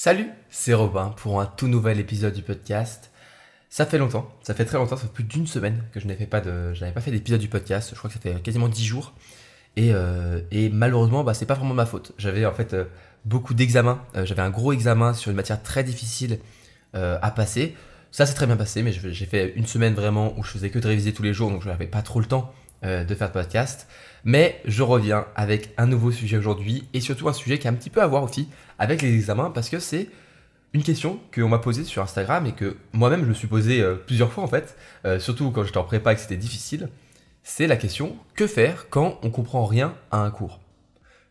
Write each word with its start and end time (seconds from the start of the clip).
Salut, 0.00 0.30
c'est 0.48 0.74
Robin 0.74 1.12
pour 1.16 1.40
un 1.40 1.46
tout 1.46 1.66
nouvel 1.66 1.98
épisode 1.98 2.32
du 2.32 2.42
podcast. 2.42 3.10
Ça 3.68 3.84
fait 3.84 3.98
longtemps, 3.98 4.30
ça 4.44 4.54
fait 4.54 4.64
très 4.64 4.78
longtemps, 4.78 4.96
ça 4.96 5.02
fait 5.02 5.12
plus 5.12 5.24
d'une 5.24 5.48
semaine 5.48 5.82
que 5.92 5.98
je 5.98 6.06
n'avais 6.06 6.26
pas 6.26 6.40
pas 6.40 7.00
fait 7.00 7.10
d'épisode 7.10 7.40
du 7.40 7.48
podcast. 7.48 7.90
Je 7.92 7.98
crois 7.98 8.08
que 8.08 8.14
ça 8.14 8.20
fait 8.20 8.40
quasiment 8.40 8.68
dix 8.68 8.84
jours. 8.84 9.12
Et, 9.74 9.92
euh, 9.92 10.40
et 10.52 10.68
malheureusement, 10.68 11.24
bah, 11.24 11.34
c'est 11.34 11.46
pas 11.46 11.54
vraiment 11.54 11.74
ma 11.74 11.84
faute. 11.84 12.12
J'avais 12.16 12.46
en 12.46 12.52
fait 12.52 12.74
euh, 12.74 12.84
beaucoup 13.24 13.54
d'examens. 13.54 14.00
Euh, 14.14 14.24
j'avais 14.24 14.42
un 14.42 14.50
gros 14.50 14.72
examen 14.72 15.14
sur 15.14 15.32
une 15.32 15.36
matière 15.36 15.60
très 15.64 15.82
difficile 15.82 16.38
à 16.94 17.32
passer. 17.32 17.74
Ça 18.12 18.24
s'est 18.24 18.34
très 18.34 18.46
bien 18.46 18.56
passé, 18.56 18.84
mais 18.84 18.92
j'ai 18.92 19.26
fait 19.26 19.52
une 19.56 19.66
semaine 19.66 19.94
vraiment 19.94 20.38
où 20.38 20.44
je 20.44 20.52
faisais 20.52 20.70
que 20.70 20.78
de 20.78 20.86
réviser 20.86 21.12
tous 21.12 21.24
les 21.24 21.34
jours, 21.34 21.50
donc 21.50 21.62
je 21.62 21.68
n'avais 21.68 21.88
pas 21.88 22.02
trop 22.02 22.20
le 22.20 22.26
temps 22.26 22.52
de 22.82 23.14
faire 23.14 23.28
de 23.28 23.32
podcast. 23.32 23.88
Mais 24.24 24.60
je 24.64 24.82
reviens 24.82 25.26
avec 25.36 25.74
un 25.78 25.86
nouveau 25.86 26.10
sujet 26.10 26.36
aujourd'hui 26.36 26.86
et 26.92 27.00
surtout 27.00 27.28
un 27.28 27.32
sujet 27.32 27.58
qui 27.58 27.66
a 27.66 27.70
un 27.70 27.74
petit 27.74 27.90
peu 27.90 28.02
à 28.02 28.06
voir 28.06 28.22
aussi 28.22 28.48
avec 28.78 29.02
les 29.02 29.14
examens 29.14 29.50
parce 29.50 29.68
que 29.68 29.78
c'est 29.78 30.08
une 30.74 30.82
question 30.82 31.18
qu'on 31.34 31.48
m'a 31.48 31.58
posée 31.58 31.84
sur 31.84 32.02
Instagram 32.02 32.46
et 32.46 32.52
que 32.52 32.76
moi-même 32.92 33.22
je 33.22 33.28
me 33.28 33.34
suis 33.34 33.48
posée 33.48 33.80
euh, 33.80 33.94
plusieurs 33.94 34.32
fois 34.32 34.44
en 34.44 34.48
fait, 34.48 34.76
euh, 35.04 35.18
surtout 35.18 35.50
quand 35.50 35.64
j'étais 35.64 35.78
en 35.78 35.84
prépa 35.84 36.12
et 36.12 36.14
que 36.14 36.20
c'était 36.20 36.36
difficile. 36.36 36.88
C'est 37.42 37.66
la 37.66 37.76
question 37.76 38.16
que 38.34 38.46
faire 38.46 38.86
quand 38.90 39.18
on 39.22 39.30
comprend 39.30 39.64
rien 39.64 39.94
à 40.10 40.18
un 40.18 40.30
cours? 40.30 40.60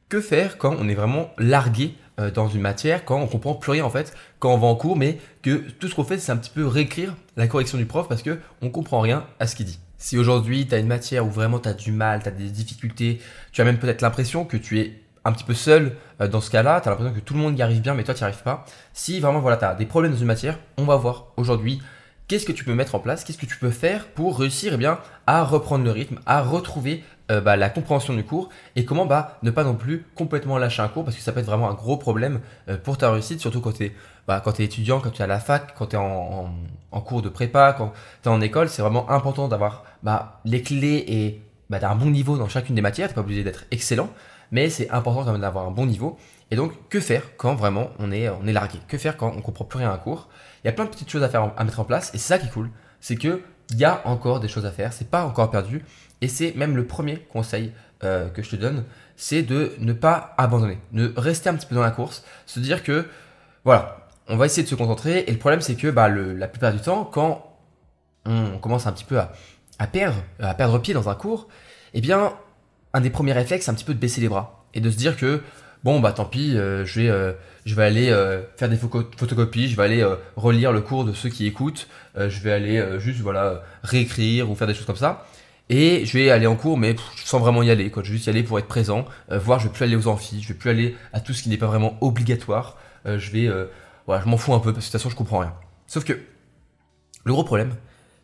Que 0.09 0.21
faire 0.21 0.57
quand 0.57 0.75
on 0.79 0.87
est 0.89 0.95
vraiment 0.95 1.29
largué 1.37 1.93
euh, 2.19 2.31
dans 2.31 2.47
une 2.47 2.61
matière, 2.61 3.05
quand 3.05 3.19
on 3.19 3.27
comprend 3.27 3.53
plus 3.53 3.71
rien 3.71 3.85
en 3.85 3.91
fait, 3.91 4.15
quand 4.39 4.53
on 4.53 4.57
va 4.57 4.67
en 4.67 4.75
cours, 4.75 4.95
mais 4.95 5.19
que 5.43 5.57
tout 5.57 5.87
ce 5.87 5.93
qu'on 5.93 6.03
fait 6.03 6.17
c'est 6.17 6.31
un 6.31 6.37
petit 6.37 6.49
peu 6.49 6.65
réécrire 6.65 7.15
la 7.35 7.47
correction 7.47 7.77
du 7.77 7.85
prof 7.85 8.07
parce 8.07 8.23
que 8.23 8.39
on 8.61 8.69
comprend 8.69 9.01
rien 9.01 9.27
à 9.39 9.45
ce 9.45 9.55
qu'il 9.55 9.67
dit? 9.67 9.79
Si 9.97 10.17
aujourd'hui 10.17 10.67
tu 10.67 10.75
as 10.75 10.77
une 10.77 10.87
matière 10.87 11.25
où 11.25 11.29
vraiment 11.29 11.59
tu 11.59 11.69
as 11.69 11.73
du 11.73 11.91
mal, 11.91 12.21
tu 12.21 12.29
as 12.29 12.31
des 12.31 12.49
difficultés, 12.49 13.19
tu 13.51 13.61
as 13.61 13.65
même 13.65 13.79
peut-être 13.79 14.01
l'impression 14.01 14.45
que 14.45 14.57
tu 14.57 14.79
es 14.79 15.01
un 15.25 15.31
petit 15.31 15.43
peu 15.43 15.53
seul 15.53 15.95
euh, 16.21 16.27
dans 16.27 16.41
ce 16.41 16.49
cas-là, 16.51 16.81
tu 16.81 16.87
as 16.87 16.91
l'impression 16.91 17.13
que 17.13 17.19
tout 17.19 17.33
le 17.33 17.39
monde 17.39 17.57
y 17.57 17.61
arrive 17.61 17.81
bien 17.81 17.93
mais 17.93 18.03
toi 18.03 18.13
tu 18.13 18.21
n'y 18.21 18.25
arrives 18.25 18.43
pas. 18.43 18.65
Si 18.93 19.19
vraiment 19.19 19.39
voilà, 19.39 19.57
tu 19.57 19.65
as 19.65 19.75
des 19.75 19.85
problèmes 19.85 20.13
dans 20.13 20.19
une 20.19 20.27
matière, 20.27 20.59
on 20.77 20.85
va 20.85 20.95
voir 20.95 21.27
aujourd'hui 21.37 21.81
qu'est-ce 22.27 22.45
que 22.45 22.51
tu 22.51 22.63
peux 22.63 22.73
mettre 22.73 22.95
en 22.95 22.99
place, 22.99 23.23
qu'est-ce 23.23 23.37
que 23.37 23.45
tu 23.45 23.57
peux 23.57 23.71
faire 23.71 24.07
pour 24.07 24.39
réussir 24.39 24.73
eh 24.73 24.77
bien, 24.77 24.99
à 25.25 25.43
reprendre 25.43 25.83
le 25.83 25.91
rythme, 25.91 26.19
à 26.25 26.41
retrouver 26.41 27.03
euh, 27.29 27.41
bah, 27.41 27.57
la 27.57 27.69
compréhension 27.69 28.13
du 28.13 28.23
cours 28.23 28.47
et 28.77 28.85
comment 28.85 29.05
bah, 29.05 29.37
ne 29.43 29.51
pas 29.51 29.65
non 29.65 29.75
plus 29.75 30.05
complètement 30.15 30.57
lâcher 30.57 30.81
un 30.81 30.87
cours 30.87 31.03
parce 31.03 31.17
que 31.17 31.21
ça 31.21 31.33
peut 31.33 31.41
être 31.41 31.45
vraiment 31.45 31.69
un 31.69 31.73
gros 31.73 31.97
problème 31.97 32.39
euh, 32.69 32.77
pour 32.77 32.97
ta 32.97 33.11
réussite, 33.11 33.41
surtout 33.41 33.59
quand 33.59 33.73
tu 33.73 33.85
es, 33.85 33.95
bah, 34.27 34.41
es, 34.57 34.63
étudiant, 34.63 35.01
quand 35.01 35.09
tu 35.09 35.19
es 35.19 35.25
à 35.25 35.27
la 35.27 35.39
fac, 35.39 35.75
quand 35.77 35.87
tu 35.87 35.95
es 35.97 35.99
en, 35.99 37.01
cours 37.01 37.21
de 37.21 37.27
prépa, 37.27 37.73
quand 37.77 37.91
tu 38.23 38.29
es 38.29 38.31
en 38.31 38.39
école. 38.39 38.69
C'est 38.69 38.81
vraiment 38.81 39.09
important 39.11 39.49
d'avoir 39.49 39.83
bah, 40.03 40.39
les 40.45 40.61
clés 40.61 41.03
et 41.05 41.41
bah, 41.69 41.79
d'un 41.79 41.95
bon 41.95 42.11
niveau 42.11 42.37
dans 42.37 42.47
chacune 42.47 42.75
des 42.75 42.81
matières. 42.81 43.09
Tu 43.09 43.15
pas 43.15 43.21
obligé 43.21 43.43
d'être 43.43 43.65
excellent, 43.71 44.09
mais 44.51 44.69
c'est 44.69 44.89
important 44.89 45.25
quand 45.25 45.33
même 45.33 45.41
d'avoir 45.41 45.67
un 45.67 45.71
bon 45.71 45.85
niveau. 45.85 46.17
Et 46.49 46.55
donc, 46.55 46.71
que 46.87 47.01
faire 47.01 47.35
quand 47.35 47.55
vraiment 47.55 47.89
on 47.99 48.09
est, 48.13 48.29
on 48.29 48.47
est 48.47 48.53
largué? 48.53 48.79
Que 48.87 48.97
faire 48.97 49.17
quand 49.17 49.33
on 49.35 49.41
comprend 49.41 49.65
plus 49.65 49.79
rien 49.79 49.89
à 49.89 49.95
un 49.95 49.97
cours? 49.97 50.29
Il 50.63 50.67
y 50.67 50.69
a 50.69 50.73
plein 50.73 50.85
de 50.85 50.89
petites 50.89 51.09
choses 51.09 51.23
à 51.23 51.29
faire, 51.29 51.51
à 51.57 51.63
mettre 51.65 51.81
en 51.81 51.85
place, 51.85 52.09
et 52.13 52.17
c'est 52.17 52.27
ça 52.29 52.39
qui 52.39 52.47
est 52.47 52.51
cool. 52.51 52.69
C'est 53.01 53.17
que 53.17 53.41
il 53.69 53.77
y 53.77 53.85
a 53.85 54.01
encore 54.05 54.39
des 54.39 54.47
choses 54.47 54.65
à 54.65 54.71
faire, 54.71 54.93
c'est 54.93 55.09
pas 55.09 55.25
encore 55.25 55.51
perdu. 55.51 55.83
Et 56.21 56.27
c'est 56.27 56.55
même 56.55 56.75
le 56.75 56.85
premier 56.85 57.17
conseil 57.17 57.71
euh, 58.03 58.29
que 58.29 58.43
je 58.43 58.51
te 58.51 58.55
donne, 58.55 58.83
c'est 59.15 59.41
de 59.41 59.71
ne 59.79 59.91
pas 59.91 60.35
abandonner, 60.37 60.77
de 60.91 61.11
rester 61.17 61.49
un 61.49 61.55
petit 61.55 61.65
peu 61.65 61.73
dans 61.73 61.81
la 61.81 61.89
course, 61.89 62.23
se 62.45 62.59
dire 62.59 62.83
que 62.83 63.07
voilà, 63.65 64.07
on 64.27 64.37
va 64.37 64.45
essayer 64.45 64.61
de 64.61 64.67
se 64.67 64.75
concentrer. 64.75 65.23
Et 65.25 65.31
le 65.31 65.39
problème, 65.39 65.61
c'est 65.61 65.73
que 65.73 65.87
bah, 65.87 66.07
la 66.07 66.47
plupart 66.47 66.73
du 66.73 66.79
temps, 66.79 67.05
quand 67.05 67.57
on 68.25 68.59
commence 68.59 68.85
un 68.85 68.91
petit 68.91 69.03
peu 69.03 69.17
à, 69.19 69.87
perdre, 69.87 70.79
pied 70.79 70.93
dans 70.93 71.09
un 71.09 71.15
cours, 71.15 71.47
eh 71.95 72.01
bien, 72.01 72.33
un 72.93 73.01
des 73.01 73.09
premiers 73.09 73.33
réflexes, 73.33 73.65
c'est 73.65 73.71
un 73.71 73.73
petit 73.73 73.83
peu 73.83 73.95
de 73.95 73.99
baisser 73.99 74.21
les 74.21 74.29
bras 74.29 74.67
et 74.75 74.79
de 74.79 74.91
se 74.91 74.97
dire 74.97 75.17
que 75.17 75.41
bon 75.83 75.99
bah 75.99 76.11
tant 76.11 76.25
pis, 76.25 76.55
euh, 76.55 76.85
je 76.85 77.01
vais 77.01 77.09
euh, 77.09 77.33
je 77.65 77.73
vais 77.73 77.83
aller 77.83 78.15
faire 78.57 78.69
des 78.69 78.77
photocopies, 78.77 79.69
je 79.69 79.75
vais 79.75 79.83
aller 79.83 80.07
relire 80.35 80.71
le 80.71 80.81
cours 80.81 81.03
de 81.03 81.13
ceux 81.13 81.29
qui 81.29 81.47
écoutent, 81.47 81.87
je 82.15 82.39
vais 82.41 82.51
aller 82.51 82.99
juste 82.99 83.21
voilà 83.21 83.63
réécrire 83.81 84.51
ou 84.51 84.55
faire 84.55 84.67
des 84.67 84.75
choses 84.75 84.85
comme 84.85 84.95
ça. 84.95 85.25
Et 85.69 86.05
je 86.05 86.17
vais 86.17 86.29
aller 86.29 86.47
en 86.47 86.55
cours, 86.55 86.77
mais 86.77 86.95
sans 87.23 87.39
vraiment 87.39 87.61
y 87.61 87.69
aller. 87.69 87.91
Quoi. 87.91 88.03
Je 88.03 88.09
vais 88.09 88.15
juste 88.15 88.27
y 88.27 88.29
aller 88.29 88.43
pour 88.43 88.57
être 88.57 88.67
présent, 88.67 89.05
euh, 89.31 89.39
voir, 89.39 89.59
je 89.59 89.67
vais 89.67 89.73
plus 89.73 89.83
aller 89.83 89.95
aux 89.95 90.07
amphis, 90.07 90.41
je 90.41 90.49
vais 90.49 90.53
plus 90.53 90.69
aller 90.69 90.95
à 91.11 91.19
tout 91.19 91.33
ce 91.33 91.43
qui 91.43 91.49
n'est 91.49 91.57
pas 91.57 91.67
vraiment 91.67 91.97
obligatoire. 91.99 92.77
Euh, 93.05 93.19
je 93.19 93.31
vais, 93.31 93.47
euh, 93.47 93.65
voilà, 94.05 94.23
je 94.23 94.29
m'en 94.29 94.37
fous 94.37 94.53
un 94.53 94.59
peu 94.59 94.71
parce 94.71 94.85
que 94.85 94.89
de 94.89 94.91
toute 94.91 95.01
façon 95.01 95.09
je 95.09 95.15
comprends 95.15 95.39
rien. 95.39 95.53
Sauf 95.85 96.05
que 96.05 96.13
le 97.25 97.33
gros 97.33 97.43
problème, 97.43 97.75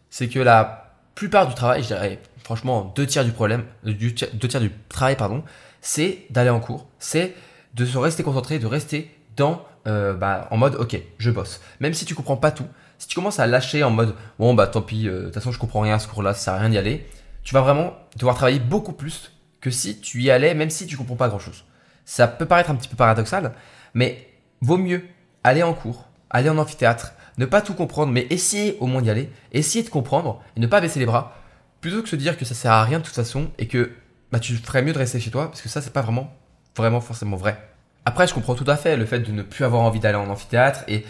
c'est 0.10 0.30
que 0.30 0.40
la 0.40 0.96
plupart 1.16 1.48
du 1.48 1.54
travail, 1.54 1.82
je 1.82 1.88
dirais 1.88 2.20
franchement 2.44 2.94
deux 2.96 3.06
tiers 3.06 3.26
du 3.26 3.32
problème, 3.32 3.66
du, 3.84 4.14
deux 4.14 4.48
tiers 4.48 4.62
du 4.62 4.72
travail 4.88 5.18
pardon, 5.18 5.44
c'est 5.82 6.20
d'aller 6.30 6.50
en 6.50 6.62
cours, 6.62 6.88
c'est 7.00 7.34
de 7.74 7.86
se 7.86 7.98
rester 7.98 8.24
concentré, 8.24 8.60
de 8.60 8.68
rester 8.68 9.12
dans 9.36 9.66
bah, 9.86 10.48
en 10.50 10.56
mode 10.56 10.76
ok, 10.76 10.98
je 11.18 11.30
bosse. 11.30 11.60
Même 11.82 11.94
si 11.94 12.06
tu 12.06 12.16
comprends 12.16 12.38
pas 12.38 12.52
tout, 12.52 12.68
si 12.98 13.08
tu 13.10 13.16
commences 13.16 13.40
à 13.40 13.48
lâcher 13.48 13.84
en 13.84 13.90
mode 13.90 14.16
bon 14.40 14.54
bah 14.54 14.68
tant 14.68 14.82
pis, 14.82 15.04
de 15.04 15.26
toute 15.26 15.34
façon 15.34 15.52
je 15.52 15.60
comprends 15.60 15.82
rien 15.82 15.96
à 15.96 16.00
ce 16.00 16.08
cours-là, 16.08 16.34
ça 16.34 16.40
sert 16.40 16.54
à 16.54 16.60
rien 16.60 16.70
d'y 16.70 16.78
aller 16.78 17.06
tu 17.44 17.54
vas 17.54 17.62
vraiment 17.62 17.94
devoir 18.18 18.36
travailler 18.36 18.60
beaucoup 18.60 18.94
plus 18.94 19.32
que 19.62 19.72
si 19.72 20.00
tu 20.00 20.22
y 20.22 20.32
allais, 20.32 20.54
même 20.54 20.70
si 20.70 20.88
tu 20.88 20.98
comprends 20.98 21.16
pas 21.16 21.30
grand 21.30 21.40
chose. 21.40 21.64
Ça 22.06 22.28
peut 22.28 22.46
paraître 22.46 22.70
un 22.70 22.76
petit 22.76 22.90
peu 22.90 22.96
paradoxal, 22.96 23.54
mais 23.94 24.28
vaut 24.62 24.78
mieux 24.78 25.04
aller 25.44 25.64
en 25.64 25.74
cours, 25.74 26.10
aller 26.30 26.50
en 26.50 26.58
amphithéâtre, 26.58 27.14
ne 27.38 27.46
pas 27.46 27.62
tout 27.62 27.74
comprendre, 27.74 28.12
mais 28.12 28.28
essayer 28.30 28.78
au 28.80 28.88
moins 28.88 29.02
d'y 29.02 29.10
aller, 29.10 29.30
essayer 29.52 29.84
de 29.84 29.90
comprendre 29.90 30.42
et 30.56 30.60
ne 30.60 30.68
pas 30.68 30.82
baisser 30.82 31.00
les 31.00 31.06
bras, 31.06 31.36
plutôt 31.82 32.02
que 32.02 32.10
se 32.10 32.16
dire 32.16 32.38
que 32.38 32.46
ça 32.46 32.56
sert 32.56 32.72
à 32.72 32.84
rien 32.84 33.00
de 33.00 33.04
toute 33.04 33.16
façon 33.16 33.50
et 33.58 33.68
que 33.68 33.92
bah, 34.32 34.40
tu 34.40 34.56
ferais 34.56 34.82
mieux 34.82 34.94
de 34.94 34.98
rester 34.98 35.20
chez 35.20 35.32
toi 35.32 35.48
parce 35.48 35.62
que 35.62 35.70
ça 35.70 35.82
c'est 35.82 35.94
pas 35.94 36.02
vraiment, 36.02 36.34
vraiment 36.76 37.02
forcément 37.02 37.38
vrai. 37.38 37.58
Après, 38.06 38.28
je 38.28 38.34
comprends 38.34 38.56
tout 38.56 38.66
à 38.68 38.76
fait 38.76 38.98
le 38.98 39.06
fait 39.06 39.20
de 39.20 39.32
ne 39.32 39.44
plus 39.44 39.64
avoir 39.64 39.82
envie 39.82 40.00
d'aller 40.00 40.18
en 40.18 40.30
amphithéâtre 40.30 40.84
et 40.88 41.06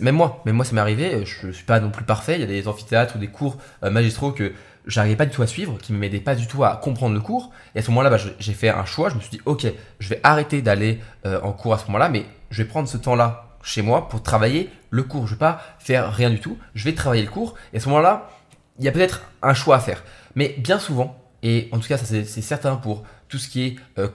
même 0.00 0.16
moi, 0.16 0.42
même 0.44 0.56
moi 0.56 0.64
ça 0.64 0.74
m'est 0.74 0.80
arrivé, 0.80 1.24
je, 1.24 1.46
ne 1.46 1.52
suis 1.52 1.64
pas 1.64 1.80
non 1.80 1.90
plus 1.90 2.04
parfait, 2.04 2.34
il 2.34 2.40
y 2.40 2.44
a 2.44 2.46
des 2.46 2.68
amphithéâtres 2.68 3.16
ou 3.16 3.18
des 3.18 3.28
cours 3.28 3.56
euh, 3.82 3.90
magistraux 3.90 4.32
que 4.32 4.52
j'arrivais 4.86 5.16
pas 5.16 5.26
du 5.26 5.32
tout 5.32 5.42
à 5.42 5.46
suivre, 5.46 5.78
qui 5.78 5.92
ne 5.92 5.98
m'aidaient 5.98 6.20
pas 6.20 6.34
du 6.34 6.46
tout 6.46 6.64
à 6.64 6.76
comprendre 6.76 7.14
le 7.14 7.20
cours. 7.20 7.50
Et 7.74 7.78
à 7.78 7.82
ce 7.82 7.90
moment-là, 7.90 8.10
bah, 8.10 8.18
j'ai 8.38 8.52
fait 8.52 8.68
un 8.68 8.84
choix. 8.84 9.08
Je 9.08 9.14
me 9.14 9.20
suis 9.20 9.30
dit, 9.30 9.40
ok, 9.46 9.66
je 9.98 10.08
vais 10.08 10.20
arrêter 10.22 10.60
d'aller 10.60 11.00
euh, 11.24 11.40
en 11.40 11.52
cours 11.52 11.72
à 11.72 11.78
ce 11.78 11.86
moment-là, 11.86 12.10
mais 12.10 12.26
je 12.50 12.62
vais 12.62 12.68
prendre 12.68 12.88
ce 12.88 12.98
temps-là 12.98 13.56
chez 13.62 13.80
moi 13.80 14.08
pour 14.08 14.22
travailler 14.22 14.70
le 14.90 15.02
cours. 15.02 15.26
Je 15.26 15.34
vais 15.34 15.38
pas 15.38 15.62
faire 15.78 16.12
rien 16.12 16.28
du 16.28 16.40
tout. 16.40 16.58
Je 16.74 16.84
vais 16.84 16.92
travailler 16.92 17.22
le 17.22 17.30
cours. 17.30 17.54
Et 17.72 17.78
à 17.78 17.80
ce 17.80 17.88
moment-là, 17.88 18.28
il 18.78 18.84
y 18.84 18.88
a 18.88 18.92
peut-être 18.92 19.22
un 19.42 19.54
choix 19.54 19.76
à 19.76 19.80
faire. 19.80 20.04
Mais 20.34 20.54
bien 20.58 20.78
souvent, 20.78 21.18
et 21.42 21.68
en 21.72 21.78
tout 21.78 21.88
cas, 21.88 21.96
ça 21.96 22.04
c'est 22.04 22.42
certain 22.42 22.76
pour 22.76 23.04
tout 23.28 23.38
ce 23.38 23.48
qui 23.48 23.64
est 23.64 23.76
euh, 23.98 24.08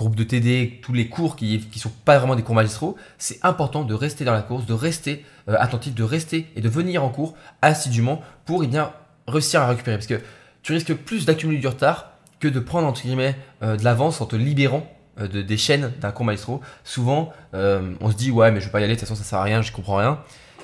groupe 0.00 0.16
de 0.16 0.24
TD, 0.24 0.80
tous 0.82 0.94
les 0.94 1.08
cours 1.08 1.36
qui 1.36 1.60
qui 1.60 1.78
sont 1.78 1.92
pas 2.04 2.18
vraiment 2.18 2.34
des 2.34 2.42
cours 2.42 2.54
magistraux, 2.54 2.96
c'est 3.18 3.38
important 3.42 3.84
de 3.84 3.92
rester 3.92 4.24
dans 4.24 4.32
la 4.32 4.40
course, 4.40 4.64
de 4.64 4.72
rester 4.72 5.24
euh, 5.48 5.56
attentif, 5.58 5.94
de 5.94 6.02
rester 6.02 6.50
et 6.56 6.62
de 6.62 6.68
venir 6.70 7.04
en 7.04 7.10
cours 7.10 7.34
assidûment 7.60 8.22
pour 8.46 8.64
eh 8.64 8.66
bien 8.66 8.92
réussir 9.28 9.60
à 9.60 9.66
récupérer. 9.68 9.98
Parce 9.98 10.06
que 10.06 10.20
tu 10.62 10.72
risques 10.72 10.94
plus 10.94 11.26
d'accumuler 11.26 11.60
du 11.60 11.68
retard 11.68 12.12
que 12.40 12.48
de 12.48 12.60
prendre 12.60 12.88
entre 12.88 13.02
guillemets 13.02 13.36
euh, 13.62 13.76
de 13.76 13.84
l'avance 13.84 14.22
en 14.22 14.26
te 14.26 14.36
libérant 14.36 14.90
euh, 15.20 15.28
de, 15.28 15.42
des 15.42 15.58
chaînes 15.58 15.92
d'un 16.00 16.12
cours 16.12 16.24
maestro. 16.24 16.62
Souvent, 16.82 17.32
on 17.52 18.10
se 18.10 18.16
dit 18.16 18.30
ouais 18.30 18.50
mais 18.50 18.60
je 18.60 18.66
vais 18.66 18.72
pas 18.72 18.80
y 18.80 18.84
aller, 18.84 18.94
de 18.94 19.00
toute 19.00 19.06
façon 19.06 19.22
ça 19.22 19.28
sert 19.28 19.38
à 19.38 19.44
rien, 19.44 19.60
je 19.60 19.70
comprends 19.70 19.96
rien. 19.96 20.20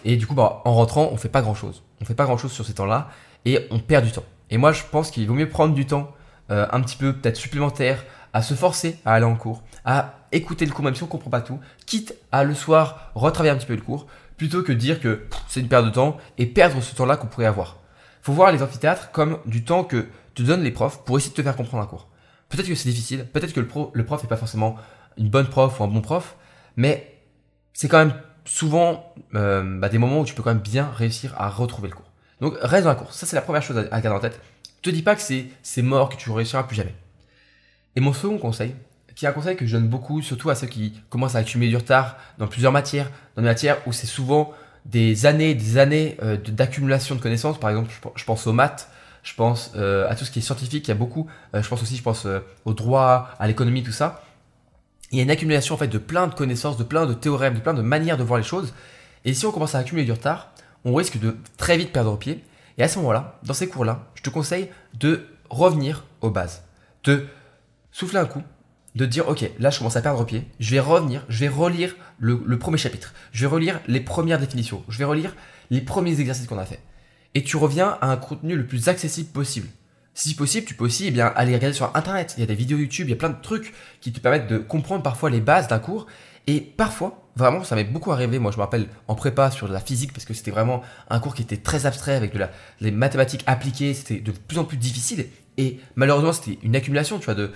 Et 0.06 0.16
du 0.16 0.26
coup, 0.26 0.34
bah, 0.34 0.62
en 0.64 0.72
rentrant, 0.72 1.10
on 1.12 1.16
fait 1.18 1.28
pas 1.28 1.42
grand 1.42 1.54
chose. 1.54 1.82
On 2.00 2.06
fait 2.06 2.14
pas 2.14 2.24
grand 2.24 2.38
chose 2.38 2.52
sur 2.52 2.64
ces 2.64 2.74
temps-là 2.74 3.10
et 3.44 3.66
on 3.70 3.80
perd 3.80 4.04
du 4.04 4.12
temps. 4.12 4.24
Et 4.48 4.56
moi, 4.56 4.72
je 4.72 4.82
pense 4.90 5.10
qu'il 5.10 5.26
vaut 5.26 5.34
mieux 5.34 5.48
prendre 5.48 5.74
du 5.74 5.84
temps 5.84 6.12
un 6.48 6.80
petit 6.80 6.96
peu 6.96 7.12
peut-être 7.12 7.36
supplémentaire 7.36 8.04
à 8.36 8.42
se 8.42 8.54
forcer 8.54 8.98
à 9.04 9.14
aller 9.14 9.24
en 9.24 9.36
cours, 9.36 9.62
à 9.84 10.14
écouter 10.32 10.66
le 10.66 10.72
cours 10.72 10.84
même 10.84 10.94
si 10.94 11.02
on 11.02 11.06
comprend 11.06 11.30
pas 11.30 11.40
tout, 11.40 11.58
quitte 11.86 12.14
à 12.32 12.44
le 12.44 12.54
soir 12.54 13.10
retravailler 13.14 13.54
un 13.54 13.56
petit 13.56 13.66
peu 13.66 13.74
le 13.74 13.80
cours, 13.80 14.06
plutôt 14.36 14.62
que 14.62 14.72
dire 14.72 15.00
que 15.00 15.26
c'est 15.48 15.60
une 15.60 15.68
perte 15.68 15.86
de 15.86 15.90
temps 15.90 16.18
et 16.36 16.46
perdre 16.46 16.82
ce 16.82 16.94
temps-là 16.94 17.16
qu'on 17.16 17.28
pourrait 17.28 17.46
avoir 17.46 17.78
faut 18.26 18.32
voir 18.32 18.50
les 18.50 18.60
amphithéâtres 18.60 19.12
comme 19.12 19.38
du 19.46 19.62
temps 19.62 19.84
que 19.84 20.08
te 20.34 20.42
donnent 20.42 20.64
les 20.64 20.72
profs 20.72 21.04
pour 21.04 21.16
essayer 21.16 21.30
de 21.30 21.36
te 21.36 21.42
faire 21.42 21.54
comprendre 21.54 21.84
un 21.84 21.86
cours. 21.86 22.08
Peut-être 22.48 22.66
que 22.66 22.74
c'est 22.74 22.88
difficile, 22.88 23.24
peut-être 23.24 23.52
que 23.52 23.60
le, 23.60 24.04
prof 24.04 24.22
n'est 24.22 24.28
pas 24.28 24.36
forcément 24.36 24.74
une 25.16 25.28
bonne 25.28 25.46
prof 25.46 25.78
ou 25.78 25.84
un 25.84 25.86
bon 25.86 26.00
prof, 26.00 26.34
mais 26.74 27.20
c'est 27.72 27.86
quand 27.86 27.98
même 27.98 28.14
souvent 28.44 29.14
euh, 29.36 29.78
bah, 29.78 29.88
des 29.88 29.98
moments 29.98 30.22
où 30.22 30.24
tu 30.24 30.34
peux 30.34 30.42
quand 30.42 30.50
même 30.50 30.58
bien 30.58 30.90
réussir 30.90 31.34
à 31.38 31.48
retrouver 31.48 31.88
le 31.88 31.94
cours. 31.94 32.10
Donc 32.40 32.56
reste 32.60 32.82
dans 32.82 32.90
la 32.90 32.96
course, 32.96 33.16
ça 33.16 33.26
c'est 33.26 33.36
la 33.36 33.42
première 33.42 33.62
chose 33.62 33.78
à, 33.78 34.00
garder 34.00 34.18
en 34.18 34.20
tête. 34.20 34.40
Te 34.82 34.90
dis 34.90 35.02
pas 35.02 35.14
que 35.14 35.22
c'est 35.22 35.82
mort, 35.82 36.08
que 36.08 36.16
tu 36.16 36.30
réussiras 36.32 36.64
plus 36.64 36.74
jamais. 36.74 36.96
Et 37.96 38.00
mon 38.00 38.12
second 38.12 38.38
conseil, 38.38 38.74
qui 39.14 39.24
est 39.24 39.28
un 39.28 39.32
conseil 39.32 39.56
que 39.56 39.66
je 39.66 39.72
donne 39.72 39.88
beaucoup, 39.88 40.20
surtout 40.20 40.50
à 40.50 40.54
ceux 40.54 40.66
qui 40.66 40.92
commencent 41.08 41.34
à 41.34 41.38
accumuler 41.38 41.70
du 41.70 41.76
retard 41.76 42.16
dans 42.38 42.46
plusieurs 42.46 42.72
matières, 42.72 43.10
dans 43.34 43.42
des 43.42 43.48
matières 43.48 43.78
où 43.86 43.92
c'est 43.92 44.06
souvent 44.06 44.52
des 44.84 45.24
années, 45.26 45.54
des 45.54 45.78
années 45.78 46.16
euh, 46.22 46.36
d'accumulation 46.36 47.14
de 47.14 47.20
connaissances. 47.20 47.58
Par 47.58 47.70
exemple, 47.70 47.90
je, 48.14 48.24
pense 48.24 48.46
aux 48.46 48.52
maths, 48.52 48.90
je 49.22 49.34
pense 49.34 49.72
euh, 49.74 50.08
à 50.08 50.14
tout 50.14 50.26
ce 50.26 50.30
qui 50.30 50.40
est 50.40 50.42
scientifique. 50.42 50.86
Il 50.86 50.90
y 50.90 50.92
a 50.92 50.96
beaucoup. 50.96 51.26
Euh, 51.54 51.62
je 51.62 51.68
pense 51.68 51.82
aussi, 51.82 51.96
je 51.96 52.02
pense 52.02 52.26
au 52.66 52.74
droit, 52.74 53.30
à 53.38 53.46
l'économie, 53.48 53.82
tout 53.82 53.90
ça. 53.90 54.22
Il 55.10 55.16
y 55.16 55.20
a 55.20 55.24
une 55.24 55.30
accumulation 55.30 55.74
en 55.74 55.78
fait 55.78 55.88
de 55.88 55.98
plein 55.98 56.26
de 56.26 56.34
connaissances, 56.34 56.76
de 56.76 56.84
plein 56.84 57.06
de 57.06 57.14
théorèmes, 57.14 57.54
de 57.54 57.60
plein 57.60 57.74
de 57.74 57.82
manières 57.82 58.18
de 58.18 58.22
voir 58.22 58.38
les 58.38 58.44
choses. 58.44 58.74
Et 59.24 59.32
si 59.32 59.46
on 59.46 59.52
commence 59.52 59.74
à 59.74 59.78
accumuler 59.78 60.04
du 60.04 60.12
retard, 60.12 60.52
on 60.84 60.94
risque 60.94 61.18
de 61.18 61.36
très 61.56 61.78
vite 61.78 61.92
perdre 61.92 62.16
pied. 62.18 62.44
Et 62.76 62.82
à 62.82 62.88
ce 62.88 62.98
moment-là, 62.98 63.38
dans 63.44 63.54
ces 63.54 63.68
cours-là, 63.68 64.04
je 64.14 64.22
te 64.22 64.28
conseille 64.28 64.68
de 64.94 65.26
revenir 65.48 66.04
aux 66.20 66.30
bases, 66.30 66.62
de 67.04 67.26
souffler 67.96 68.18
un 68.18 68.26
coup, 68.26 68.42
de 68.94 69.06
dire 69.06 69.26
ok 69.26 69.50
là 69.58 69.70
je 69.70 69.78
commence 69.78 69.96
à 69.96 70.02
perdre 70.02 70.22
pied, 70.26 70.46
je 70.60 70.70
vais 70.70 70.80
revenir, 70.80 71.24
je 71.30 71.40
vais 71.40 71.48
relire 71.48 71.96
le, 72.18 72.58
premier 72.58 72.76
chapitre, 72.76 73.14
je 73.32 73.40
vais 73.40 73.46
relire 73.46 73.80
les 73.86 74.00
premières 74.00 74.38
définitions, 74.38 74.84
je 74.90 74.98
vais 74.98 75.04
relire 75.04 75.34
les 75.70 75.80
premiers 75.80 76.20
exercices 76.20 76.46
qu'on 76.46 76.58
a 76.58 76.66
fait. 76.66 76.80
Et 77.34 77.42
tu 77.42 77.56
reviens 77.56 77.96
à 78.02 78.10
un 78.10 78.18
contenu 78.18 78.54
le 78.54 78.66
plus 78.66 78.88
accessible 78.88 79.30
possible. 79.30 79.68
Si 80.12 80.34
possible, 80.34 80.66
tu 80.66 80.74
peux 80.74 80.84
aussi 80.84 81.06
eh 81.06 81.10
bien, 81.10 81.26
aller 81.36 81.54
regarder 81.54 81.74
sur 81.74 81.94
Internet. 81.94 82.34
Il 82.36 82.40
y 82.40 82.42
a 82.42 82.46
des 82.46 82.54
vidéos 82.54 82.78
YouTube, 82.78 83.06
il 83.08 83.10
y 83.10 83.14
a 83.14 83.16
plein 83.16 83.30
de 83.30 83.40
trucs 83.40 83.74
qui 84.00 84.12
te 84.12 84.20
permettent 84.20 84.48
de 84.48 84.58
comprendre 84.58 85.02
parfois 85.02 85.28
les 85.28 85.40
bases 85.40 85.68
d'un 85.68 85.78
cours. 85.78 86.06
Et 86.46 86.60
parfois, 86.60 87.28
vraiment, 87.34 87.64
ça 87.64 87.76
m'est 87.76 87.84
beaucoup 87.84 88.12
arrivé. 88.12 88.38
Moi, 88.38 88.50
je 88.50 88.56
me 88.56 88.62
rappelle 88.62 88.88
en 89.08 89.14
prépa 89.14 89.50
sur 89.50 89.68
la 89.68 89.80
physique, 89.80 90.14
parce 90.14 90.24
que 90.24 90.32
c'était 90.32 90.50
vraiment 90.50 90.82
un 91.10 91.20
cours 91.20 91.34
qui 91.34 91.42
était 91.42 91.58
très 91.58 91.84
abstrait, 91.84 92.14
avec 92.14 92.32
de 92.32 92.38
la, 92.38 92.50
les 92.80 92.92
mathématiques 92.92 93.42
appliquées. 93.46 93.92
C'était 93.92 94.20
de 94.20 94.32
plus 94.32 94.58
en 94.58 94.64
plus 94.64 94.78
difficile. 94.78 95.26
Et 95.58 95.80
malheureusement, 95.94 96.32
c'était 96.32 96.58
une 96.62 96.76
accumulation, 96.76 97.18
tu 97.18 97.24
vois. 97.24 97.34
De, 97.34 97.50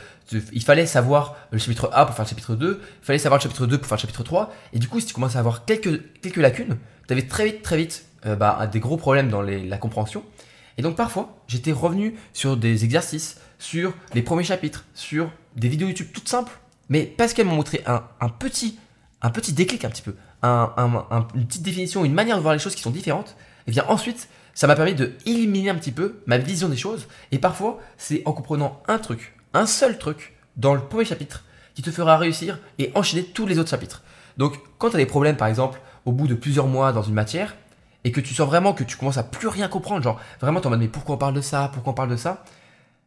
il 0.53 0.63
fallait 0.63 0.87
savoir 0.87 1.37
le 1.51 1.59
chapitre 1.59 1.91
A 1.93 2.07
pour 2.07 2.15
faire 2.15 2.25
le 2.25 2.29
chapitre 2.29 2.55
2, 2.55 2.81
il 2.83 3.05
fallait 3.05 3.19
savoir 3.19 3.39
le 3.39 3.43
chapitre 3.43 3.67
2 3.67 3.79
pour 3.79 3.87
faire 3.87 3.97
le 3.97 4.01
chapitre 4.01 4.23
3. 4.23 4.53
Et 4.73 4.79
du 4.79 4.89
coup, 4.89 5.01
si 5.01 5.07
tu 5.07 5.15
commences 5.15 5.37
à 5.37 5.39
avoir 5.39 5.65
quelques, 5.65 6.21
quelques 6.21 6.37
lacunes, 6.37 6.79
tu 7.07 7.13
avais 7.13 7.27
très 7.27 7.45
vite, 7.45 7.63
très 7.63 7.77
vite 7.77 8.07
euh, 8.27 8.37
bah, 8.37 8.67
des 8.67 8.81
gros 8.81 8.97
problèmes 8.97 9.29
dans 9.29 9.43
la 9.43 9.79
compréhension. 9.79 10.25
Et 10.79 10.83
donc 10.83 10.97
parfois, 10.97 11.37
j'étais 11.47 11.73
revenu 11.73 12.15
sur 12.33 12.57
des 12.57 12.85
exercices, 12.85 13.39
sur 13.59 13.93
les 14.15 14.23
premiers 14.23 14.45
chapitres, 14.45 14.87
sur 14.95 15.31
des 15.57 15.69
vidéos 15.69 15.89
YouTube 15.89 16.09
toutes 16.15 16.29
simples, 16.29 16.59
mais 16.89 17.05
parce 17.05 17.35
qu'elles 17.35 17.47
m'ont 17.47 17.57
montré 17.57 17.83
un, 17.87 18.03
un, 18.21 18.29
petit, 18.31 18.79
un 19.21 19.29
petit 19.31 19.53
déclic 19.53 19.85
un 19.85 19.91
petit 19.91 20.01
peu, 20.01 20.15
un, 20.43 20.73
une 21.35 21.47
petite 21.47 21.63
définition, 21.63 22.05
une 22.05 22.15
manière 22.15 22.37
de 22.37 22.43
voir 22.43 22.55
les 22.55 22.61
choses 22.61 22.75
qui 22.75 22.81
sont 22.81 22.91
différentes, 22.91 23.37
et 23.67 23.73
bien 23.73 23.85
ensuite, 23.89 24.29
ça 24.55 24.67
m'a 24.67 24.77
permis 24.77 24.95
de 24.95 25.13
éliminer 25.27 25.71
un 25.71 25.75
petit 25.75 25.93
peu 25.93 26.23
ma 26.27 26.39
vision 26.39 26.69
des 26.69 26.77
choses. 26.77 27.07
Et 27.33 27.39
parfois, 27.39 27.79
c'est 27.97 28.23
en 28.25 28.33
comprenant 28.33 28.83
un 28.89 28.99
truc, 28.99 29.35
un 29.55 29.67
seul 29.67 29.99
truc, 29.99 30.37
dans 30.57 30.75
le 30.75 30.81
premier 30.81 31.05
chapitre, 31.05 31.45
qui 31.75 31.83
te 31.83 31.91
fera 31.91 32.19
réussir 32.19 32.59
et 32.79 32.91
enchaîner 32.95 33.25
tous 33.25 33.47
les 33.47 33.59
autres 33.59 33.71
chapitres. 33.71 34.03
Donc, 34.37 34.55
quand 34.79 34.91
tu 34.91 34.97
as 34.97 34.99
des 34.99 35.07
problèmes, 35.07 35.37
par 35.37 35.49
exemple, 35.49 35.81
au 36.05 36.13
bout 36.13 36.27
de 36.27 36.35
plusieurs 36.35 36.67
mois 36.67 36.93
dans 36.93 37.03
une 37.03 37.15
matière, 37.15 37.55
et 38.05 38.13
que 38.13 38.21
tu 38.21 38.35
sens 38.35 38.47
vraiment 38.47 38.73
que 38.73 38.85
tu 38.85 38.97
commences 38.97 39.19
à 39.19 39.23
plus 39.23 39.49
rien 39.49 39.69
comprendre, 39.69 40.03
genre 40.03 40.21
vraiment 40.41 40.61
tu 40.61 40.67
en 40.67 40.71
mode 40.71 40.81
mais 40.81 40.89
pourquoi 40.89 41.17
on 41.17 41.19
parle 41.19 41.35
de 41.35 41.41
ça, 41.41 41.71
pourquoi 41.73 41.93
on 41.93 41.95
parle 41.95 42.11
de 42.11 42.17
ça, 42.17 42.45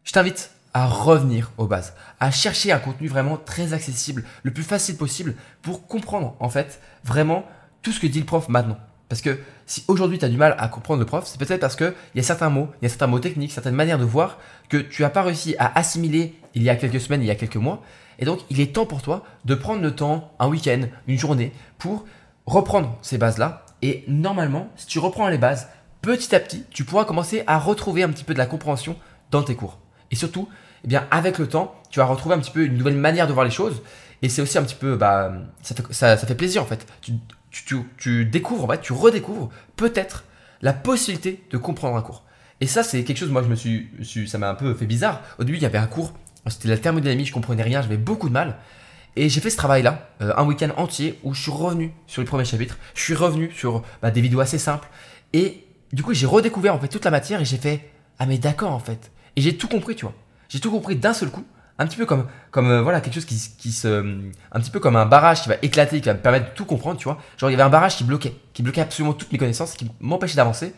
je 0.04 0.12
t'invite 0.12 0.52
à 0.74 0.88
revenir 0.88 1.52
aux 1.58 1.68
bases, 1.68 1.94
à 2.20 2.32
chercher 2.32 2.72
un 2.72 2.80
contenu 2.80 3.08
vraiment 3.08 3.38
très 3.38 3.74
accessible, 3.74 4.24
le 4.44 4.52
plus 4.52 4.64
facile 4.64 4.98
possible 4.98 5.36
pour 5.62 5.88
comprendre 5.88 6.36
en 6.40 6.50
fait 6.50 6.82
vraiment 7.04 7.46
tout 7.82 7.92
ce 7.92 8.00
que 8.00 8.08
dit 8.08 8.20
le 8.20 8.26
prof 8.26 8.50
maintenant. 8.50 8.78
Parce 9.14 9.22
que 9.22 9.38
si 9.68 9.84
aujourd'hui 9.90 10.18
tu 10.18 10.26
as 10.26 10.28
du 10.28 10.38
mal 10.38 10.56
à 10.58 10.68
comprendre 10.68 11.00
le 11.00 11.06
prof, 11.06 11.24
c'est 11.28 11.38
peut-être 11.38 11.60
parce 11.60 11.76
qu'il 11.76 11.94
y 12.16 12.20
a 12.20 12.24
certains 12.24 12.50
mots, 12.50 12.70
il 12.82 12.86
y 12.86 12.88
a 12.88 12.90
certains 12.90 13.06
mots 13.06 13.20
techniques, 13.20 13.52
certaines 13.52 13.76
manières 13.76 14.00
de 14.00 14.06
voir 14.06 14.40
que 14.70 14.78
tu 14.78 15.04
n'as 15.04 15.12
pas 15.12 15.22
réussi 15.22 15.56
à 15.60 15.72
assimiler 15.78 16.34
il 16.56 16.64
y 16.64 16.70
a 16.72 16.76
quelques 16.76 17.00
semaines, 17.00 17.22
il 17.22 17.28
y 17.28 17.30
a 17.30 17.36
quelques 17.36 17.58
mois. 17.58 17.84
Et 18.18 18.26
donc 18.26 18.40
il 18.50 18.60
est 18.60 18.74
temps 18.74 18.88
pour 18.88 19.04
toi 19.04 19.24
de 19.46 19.54
prendre 19.54 19.84
le 19.84 19.94
temps, 19.94 20.32
un 20.40 20.48
week-end, 20.48 20.82
une 21.06 21.20
journée, 21.20 21.52
pour 21.78 22.06
reprendre 22.48 22.98
ces 23.04 23.20
bases-là 23.20 23.68
et 23.84 24.04
normalement, 24.08 24.72
si 24.78 24.88
tu 24.88 24.98
reprends 24.98 25.28
les 25.28 25.38
bases, 25.38 25.68
petit 26.02 26.34
à 26.34 26.40
petit, 26.40 26.64
tu 26.72 26.84
pourras 26.84 27.06
commencer 27.06 27.44
à 27.46 27.60
retrouver 27.60 28.02
un 28.02 28.10
petit 28.10 28.24
peu 28.24 28.34
de 28.34 28.40
la 28.40 28.48
compréhension 28.48 28.96
dans 29.30 29.44
tes 29.44 29.54
cours. 29.54 29.78
Et 30.10 30.16
surtout, 30.16 30.50
eh 30.86 30.88
bien, 30.88 31.06
avec 31.12 31.38
le 31.38 31.48
temps, 31.48 31.76
tu 31.92 32.00
vas 32.00 32.06
retrouver 32.06 32.34
un 32.34 32.40
petit 32.40 32.50
peu 32.50 32.66
une 32.66 32.78
nouvelle 32.78 32.98
manière 32.98 33.28
de 33.28 33.34
voir 33.34 33.46
les 33.46 33.52
choses. 33.52 33.84
Et 34.24 34.30
c'est 34.30 34.42
aussi 34.42 34.58
un 34.58 34.64
petit 34.64 34.74
peu, 34.74 34.96
bah, 34.96 35.34
ça 35.62 35.76
fait, 35.76 35.84
ça, 35.92 36.18
fait 36.18 36.34
plaisir 36.34 36.64
en 36.64 36.66
fait. 36.66 36.88
Tu, 37.54 38.26
découvres, 38.26 38.66
en 38.66 38.68
fait, 38.68 38.82
tu 38.82 38.94
redécouvres 38.94 39.50
peut-être 39.76 40.26
la 40.62 40.74
possibilité 40.74 41.44
de 41.52 41.58
comprendre 41.58 41.96
un 41.96 42.02
cours. 42.02 42.24
Et 42.62 42.68
ça, 42.68 42.84
c'est 42.84 43.04
quelque 43.04 43.18
chose, 43.18 43.30
moi, 43.30 43.44
je 43.44 43.50
me 43.50 43.56
suis, 43.56 44.28
ça 44.28 44.38
m'a 44.38 44.50
un 44.50 44.56
peu 44.56 44.74
fait 44.74 44.86
bizarre. 44.86 45.22
Au 45.38 45.44
début, 45.44 45.58
il 45.58 45.64
y 45.64 45.66
avait 45.66 45.78
un 45.78 45.88
cours, 45.88 46.14
c'était 46.48 46.68
la 46.68 46.78
thermodynamique, 46.78 47.28
je 47.28 47.34
comprenais 47.34 47.64
rien, 47.64 47.82
j'avais 47.82 47.98
beaucoup 47.98 48.30
de 48.30 48.34
mal. 48.34 48.58
Et 49.16 49.30
j'ai 49.30 49.42
fait 49.42 49.50
ce 49.50 49.58
travail-là, 49.58 50.10
euh, 50.22 50.34
un 50.36 50.46
week-end 50.46 50.70
entier, 50.78 51.20
où 51.24 51.34
je 51.34 51.42
suis 51.42 51.52
revenu 51.52 51.94
sur 52.08 52.22
les 52.22 52.28
premiers 52.28 52.46
chapitres, 52.46 52.78
je 52.96 53.02
suis 53.02 53.14
revenu 53.14 53.52
sur 53.52 53.84
bah, 54.02 54.10
des 54.10 54.22
vidéos 54.22 54.40
assez 54.40 54.58
simples, 54.58 54.90
et 55.34 55.66
du 55.92 56.02
coup 56.02 56.14
j'ai 56.14 56.26
redécouvert 56.26 56.74
en 56.74 56.80
fait 56.80 56.88
toute 56.88 57.06
la 57.06 57.12
matière 57.12 57.40
et 57.40 57.46
j'ai 57.46 57.58
fait 57.58 57.92
ah 58.18 58.26
mais 58.26 58.40
d'accord 58.40 58.72
en 58.72 58.80
fait, 58.80 59.12
et 59.36 59.42
j'ai 59.42 59.56
tout 59.56 59.68
compris 59.68 59.96
tu 59.96 60.06
vois, 60.06 60.16
j'ai 60.50 60.60
tout 60.60 60.72
compris 60.72 60.96
d'un 60.96 61.14
seul 61.14 61.30
coup, 61.30 61.46
un 61.80 61.88
petit 61.88 61.98
peu 61.98 62.06
comme 62.06 62.28
comme 62.52 62.70
euh, 62.70 62.82
voilà 62.82 63.02
quelque 63.02 63.16
chose 63.16 63.26
qui, 63.26 63.38
qui 63.58 63.72
se, 63.72 63.88
un 64.52 64.60
petit 64.60 64.72
peu 64.72 64.80
comme 64.80 64.96
un 64.96 65.06
barrage 65.06 65.42
qui 65.42 65.50
va 65.50 65.56
éclater, 65.62 66.02
qui 66.02 66.08
va 66.08 66.14
me 66.14 66.20
permettre 66.20 66.52
de 66.52 66.56
tout 66.56 66.66
comprendre 66.66 66.98
tu 66.98 67.06
vois, 67.06 67.18
genre 67.38 67.50
il 67.50 67.54
y 67.54 67.56
avait 67.56 67.64
un 67.64 67.70
barrage 67.70 67.98
qui 67.98 68.04
bloquait, 68.04 68.36
qui 68.54 68.64
bloquait 68.64 68.82
absolument 68.82 69.14
toutes 69.14 69.32
mes 69.32 69.38
connaissances, 69.38 69.74
qui 69.74 69.90
m'empêchait 70.00 70.36
d'avancer, 70.36 70.74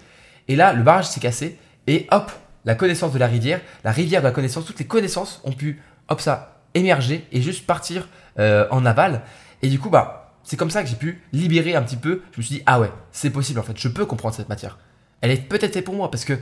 et 0.47 0.56
là 0.56 0.74
le 0.74 0.83
barrage 0.83 1.07
s'est 1.07 1.19
cassé 1.19 1.59
et 1.88 2.07
hop 2.12 2.31
la 2.65 2.75
connaissance 2.75 3.13
de 3.13 3.19
la 3.19 3.27
rivière, 3.27 3.62
la 3.83 3.92
rivière 3.92 4.21
de 4.21 4.27
la 4.27 4.31
connaissance, 4.31 4.65
toutes 4.65 4.80
les 4.80 4.88
connaissances 4.88 5.42
ont 5.44 5.51
pu 5.51 5.81
hop 6.09 6.19
ça 6.19 6.56
émerger 6.75 7.25
et 7.31 7.42
juste 7.42 7.65
partir 7.65 8.07
euh, 8.38 8.68
en 8.69 8.86
aval. 8.86 9.21
Et 9.62 9.69
du 9.69 9.80
coup, 9.80 9.89
bah, 9.89 10.33
c'est 10.44 10.57
comme 10.57 10.69
ça 10.69 10.83
que 10.83 10.89
j'ai 10.89 10.95
pu 10.95 11.24
libérer 11.33 11.75
un 11.75 11.81
petit 11.81 11.95
peu. 11.95 12.21
Je 12.33 12.39
me 12.39 12.44
suis 12.44 12.56
dit, 12.57 12.63
ah 12.65 12.80
ouais, 12.80 12.92
c'est 13.12 13.31
possible 13.31 13.59
en 13.59 13.63
fait, 13.63 13.80
je 13.80 13.88
peux 13.88 14.06
comprendre 14.06 14.36
cette 14.36 14.50
matière. 14.50 14.77
Elle 15.21 15.31
est 15.31 15.38
peut-être 15.38 15.74
faite 15.74 15.86
pour 15.86 15.95
moi 15.95 16.12
parce 16.12 16.25
que, 16.25 16.33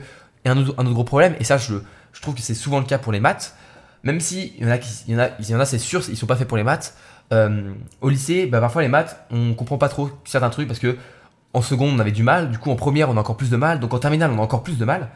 a 0.44 0.50
un 0.50 0.58
autre, 0.58 0.74
un 0.76 0.84
autre 0.84 0.94
gros 0.94 1.04
problème, 1.04 1.36
et 1.40 1.44
ça, 1.44 1.56
je, 1.56 1.76
je 2.12 2.20
trouve 2.20 2.34
que 2.34 2.42
c'est 2.42 2.54
souvent 2.54 2.80
le 2.80 2.84
cas 2.84 2.98
pour 2.98 3.12
les 3.12 3.20
maths, 3.20 3.56
même 4.04 4.20
si 4.20 4.52
il 4.58 4.64
y 4.64 4.66
en 4.66 4.70
a, 4.70 5.28
il 5.38 5.50
y 5.50 5.54
en 5.54 5.64
c'est 5.64 5.78
sûr, 5.78 6.02
ils 6.08 6.16
sont 6.16 6.26
pas 6.26 6.36
faits 6.36 6.46
pour 6.46 6.56
les 6.56 6.62
maths. 6.62 6.94
Euh, 7.32 7.72
au 8.02 8.10
lycée, 8.10 8.46
bah, 8.46 8.60
parfois 8.60 8.82
les 8.82 8.88
maths, 8.88 9.26
on 9.30 9.54
comprend 9.54 9.78
pas 9.78 9.88
trop 9.88 10.10
certains 10.24 10.50
trucs 10.50 10.68
parce 10.68 10.78
que 10.78 10.96
en 11.54 11.62
seconde 11.62 11.94
on 11.94 11.98
avait 11.98 12.12
du 12.12 12.22
mal, 12.22 12.50
du 12.50 12.58
coup 12.58 12.70
en 12.70 12.76
première 12.76 13.08
on 13.08 13.16
a 13.16 13.20
encore 13.20 13.36
plus 13.36 13.50
de 13.50 13.56
mal, 13.56 13.80
donc 13.80 13.94
en 13.94 13.98
terminale 13.98 14.30
on 14.30 14.38
a 14.38 14.42
encore 14.42 14.62
plus 14.62 14.76
de 14.76 14.84
mal. 14.84 15.08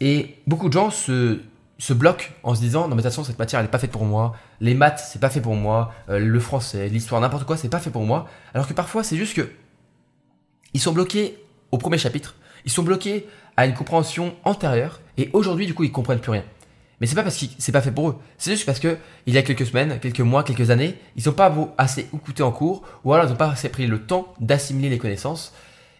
Et 0.00 0.36
beaucoup 0.46 0.68
de 0.68 0.74
gens 0.74 0.90
se, 0.90 1.40
se 1.78 1.92
bloquent 1.92 2.26
en 2.42 2.54
se 2.54 2.60
disant 2.60 2.82
non 2.82 2.90
mais 2.90 2.96
de 2.96 3.08
toute 3.08 3.12
façon 3.12 3.24
cette 3.24 3.38
matière 3.38 3.60
elle 3.60 3.66
est 3.66 3.70
pas 3.70 3.78
faite 3.78 3.92
pour 3.92 4.04
moi, 4.04 4.36
les 4.60 4.74
maths 4.74 5.00
c'est 5.10 5.20
pas 5.20 5.30
fait 5.30 5.40
pour 5.40 5.54
moi, 5.54 5.92
euh, 6.10 6.18
le 6.18 6.40
français, 6.40 6.88
l'histoire, 6.88 7.20
n'importe 7.20 7.44
quoi 7.44 7.56
c'est 7.56 7.70
pas 7.70 7.78
fait 7.78 7.90
pour 7.90 8.04
moi. 8.04 8.28
Alors 8.52 8.68
que 8.68 8.74
parfois 8.74 9.02
c'est 9.02 9.16
juste 9.16 9.34
que 9.34 9.48
ils 10.74 10.80
sont 10.80 10.92
bloqués 10.92 11.38
au 11.70 11.78
premier 11.78 11.96
chapitre, 11.96 12.34
ils 12.66 12.70
sont 12.70 12.82
bloqués 12.82 13.26
à 13.56 13.64
une 13.64 13.74
compréhension 13.74 14.34
antérieure 14.44 15.00
et 15.16 15.30
aujourd'hui 15.32 15.66
du 15.66 15.72
coup 15.72 15.84
ils 15.84 15.92
comprennent 15.92 16.20
plus 16.20 16.32
rien. 16.32 16.44
Mais 17.00 17.06
c'est 17.06 17.14
pas 17.14 17.22
parce 17.22 17.36
que 17.36 17.46
c'est 17.58 17.72
pas 17.72 17.80
fait 17.80 17.92
pour 17.92 18.10
eux, 18.10 18.18
c'est 18.38 18.50
juste 18.52 18.66
parce 18.66 18.80
que 18.80 18.96
il 19.26 19.34
y 19.34 19.38
a 19.38 19.42
quelques 19.42 19.66
semaines, 19.66 20.00
quelques 20.00 20.20
mois, 20.20 20.42
quelques 20.42 20.70
années, 20.70 20.96
ils 21.16 21.22
sont 21.22 21.32
pas 21.32 21.54
assez 21.78 22.08
écoutés 22.12 22.42
en 22.42 22.50
cours 22.50 22.82
ou 23.04 23.12
alors 23.12 23.26
ils 23.26 23.30
n'ont 23.30 23.36
pas 23.36 23.50
assez 23.50 23.68
pris 23.68 23.86
le 23.86 24.02
temps 24.02 24.34
d'assimiler 24.40 24.88
les 24.88 24.98
connaissances 24.98 25.54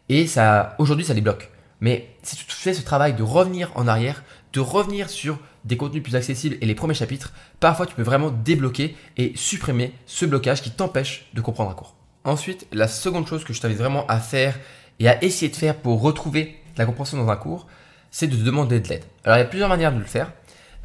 et 0.08 0.26
ça 0.26 0.74
aujourd'hui 0.78 1.04
ça 1.04 1.14
les 1.14 1.20
bloque. 1.20 1.50
Mais 1.80 2.08
si 2.22 2.36
tu 2.36 2.44
fais 2.48 2.74
ce 2.74 2.82
travail 2.82 3.14
de 3.14 3.22
revenir 3.22 3.70
en 3.76 3.86
arrière, 3.86 4.24
de 4.52 4.60
revenir 4.60 5.08
sur 5.08 5.38
des 5.64 5.76
contenus 5.76 6.02
plus 6.02 6.16
accessibles 6.16 6.56
et 6.60 6.66
les 6.66 6.74
premiers 6.74 6.94
chapitres, 6.94 7.32
parfois 7.60 7.86
tu 7.86 7.94
peux 7.94 8.02
vraiment 8.02 8.30
débloquer 8.30 8.96
et 9.16 9.32
supprimer 9.36 9.92
ce 10.06 10.26
blocage 10.26 10.62
qui 10.62 10.70
t'empêche 10.70 11.28
de 11.34 11.40
comprendre 11.40 11.70
un 11.70 11.74
cours. 11.74 11.94
Ensuite, 12.24 12.66
la 12.72 12.88
seconde 12.88 13.28
chose 13.28 13.44
que 13.44 13.52
je 13.52 13.60
t'invite 13.60 13.78
vraiment 13.78 14.06
à 14.06 14.18
faire 14.18 14.58
et 14.98 15.08
à 15.08 15.22
essayer 15.22 15.50
de 15.50 15.56
faire 15.56 15.76
pour 15.76 16.00
retrouver 16.00 16.56
la 16.76 16.86
compréhension 16.86 17.18
dans 17.18 17.30
un 17.30 17.36
cours, 17.36 17.66
c'est 18.10 18.26
de 18.26 18.36
demander 18.36 18.80
de 18.80 18.88
l'aide. 18.88 19.04
Alors 19.24 19.36
il 19.36 19.40
y 19.40 19.44
a 19.44 19.46
plusieurs 19.46 19.68
manières 19.68 19.92
de 19.92 19.98
le 19.98 20.04
faire. 20.04 20.32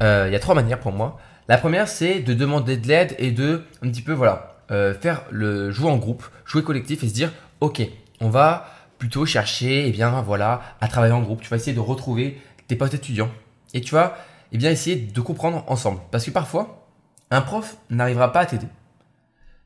Euh, 0.02 0.24
il 0.28 0.32
y 0.32 0.36
a 0.36 0.40
trois 0.40 0.54
manières 0.54 0.80
pour 0.80 0.92
moi. 0.92 1.18
La 1.48 1.58
première, 1.58 1.88
c'est 1.88 2.20
de 2.20 2.34
demander 2.34 2.76
de 2.76 2.88
l'aide 2.88 3.14
et 3.18 3.30
de 3.30 3.64
un 3.82 3.90
petit 3.90 4.02
peu 4.02 4.12
voilà 4.12 4.56
euh, 4.70 4.94
faire 4.94 5.24
le 5.30 5.70
jouer 5.70 5.90
en 5.90 5.98
groupe, 5.98 6.24
jouer 6.44 6.62
collectif 6.62 7.04
et 7.04 7.08
se 7.08 7.14
dire 7.14 7.32
ok, 7.60 7.82
on 8.20 8.30
va 8.30 8.66
plutôt 8.98 9.26
chercher 9.26 9.84
et 9.84 9.88
eh 9.88 9.92
bien 9.92 10.22
voilà 10.22 10.62
à 10.80 10.88
travailler 10.88 11.12
en 11.12 11.22
groupe. 11.22 11.42
Tu 11.42 11.48
vas 11.48 11.56
essayer 11.56 11.74
de 11.74 11.80
retrouver 11.80 12.40
tes 12.66 12.76
potes 12.76 12.94
étudiants 12.94 13.30
et 13.74 13.80
tu 13.80 13.94
vas 13.94 14.16
eh 14.52 14.58
bien 14.58 14.70
essayer 14.70 14.96
de 14.96 15.20
comprendre 15.20 15.64
ensemble. 15.66 16.00
Parce 16.10 16.24
que 16.24 16.30
parfois, 16.30 16.86
un 17.30 17.40
prof 17.40 17.76
n'arrivera 17.90 18.32
pas 18.32 18.40
à 18.40 18.46
t'aider. 18.46 18.68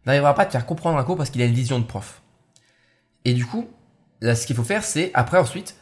N'arrivera 0.07 0.35
pas 0.35 0.43
à 0.43 0.47
te 0.47 0.53
faire 0.53 0.67
comprendre 0.67 0.99
un 0.99 1.05
cours 1.05 1.17
parce 1.17 1.31
qu'il 1.31 1.43
a 1.43 1.45
une 1.45 1.55
vision 1.55 1.79
de 1.79 1.85
prof. 1.85 2.23
Et 3.25 3.35
du 3.35 3.45
coup, 3.45 3.69
là, 4.21 4.35
ce 4.35 4.47
qu'il 4.47 4.57
faut 4.57 4.65
faire, 4.65 4.83
c'est 4.83 5.11
après 5.15 5.39
ensuite 5.39 5.77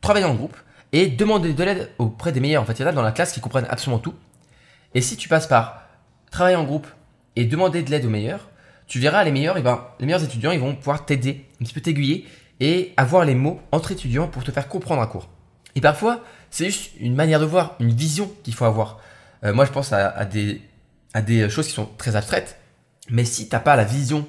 travailler 0.00 0.26
en 0.26 0.34
groupe 0.34 0.56
et 0.92 1.06
demander 1.06 1.52
de 1.52 1.64
l'aide 1.64 1.90
auprès 1.98 2.32
des 2.32 2.40
meilleurs. 2.40 2.62
En 2.62 2.66
fait, 2.66 2.78
il 2.78 2.82
y 2.82 2.84
en 2.84 2.88
a 2.88 2.92
dans 2.92 3.02
la 3.02 3.12
classe 3.12 3.32
qui 3.32 3.40
comprennent 3.40 3.66
absolument 3.68 4.00
tout. 4.00 4.14
Et 4.94 5.00
si 5.00 5.16
tu 5.16 5.28
passes 5.28 5.46
par 5.46 5.82
travailler 6.30 6.56
en 6.56 6.64
groupe 6.64 6.86
et 7.36 7.44
demander 7.44 7.82
de 7.82 7.90
l'aide 7.90 8.04
aux 8.04 8.10
meilleurs, 8.10 8.48
tu 8.86 8.98
verras 8.98 9.22
les 9.22 9.30
meilleurs, 9.30 9.56
et 9.56 9.60
eh 9.60 9.62
ben, 9.62 9.84
les 10.00 10.06
meilleurs 10.06 10.24
étudiants, 10.24 10.50
ils 10.50 10.58
vont 10.58 10.74
pouvoir 10.74 11.06
t'aider, 11.06 11.46
un 11.60 11.64
petit 11.64 11.74
peu 11.74 11.80
t'aiguiller 11.80 12.26
et 12.58 12.92
avoir 12.96 13.24
les 13.24 13.34
mots 13.34 13.60
entre 13.72 13.92
étudiants 13.92 14.26
pour 14.26 14.42
te 14.42 14.50
faire 14.50 14.68
comprendre 14.68 15.00
un 15.00 15.06
cours. 15.06 15.28
Et 15.76 15.80
parfois, 15.80 16.24
c'est 16.50 16.66
juste 16.66 16.90
une 16.98 17.14
manière 17.14 17.40
de 17.40 17.44
voir, 17.44 17.76
une 17.78 17.92
vision 17.92 18.30
qu'il 18.42 18.54
faut 18.54 18.64
avoir. 18.64 18.98
Euh, 19.44 19.54
moi, 19.54 19.64
je 19.64 19.70
pense 19.70 19.92
à, 19.92 20.24
des, 20.24 20.60
à 21.14 21.22
des 21.22 21.48
choses 21.48 21.68
qui 21.68 21.72
sont 21.72 21.88
très 21.96 22.16
abstraites, 22.16 22.58
mais 23.08 23.24
si 23.24 23.48
t'as 23.48 23.60
pas 23.60 23.76
la 23.76 23.84
vision 23.84 24.26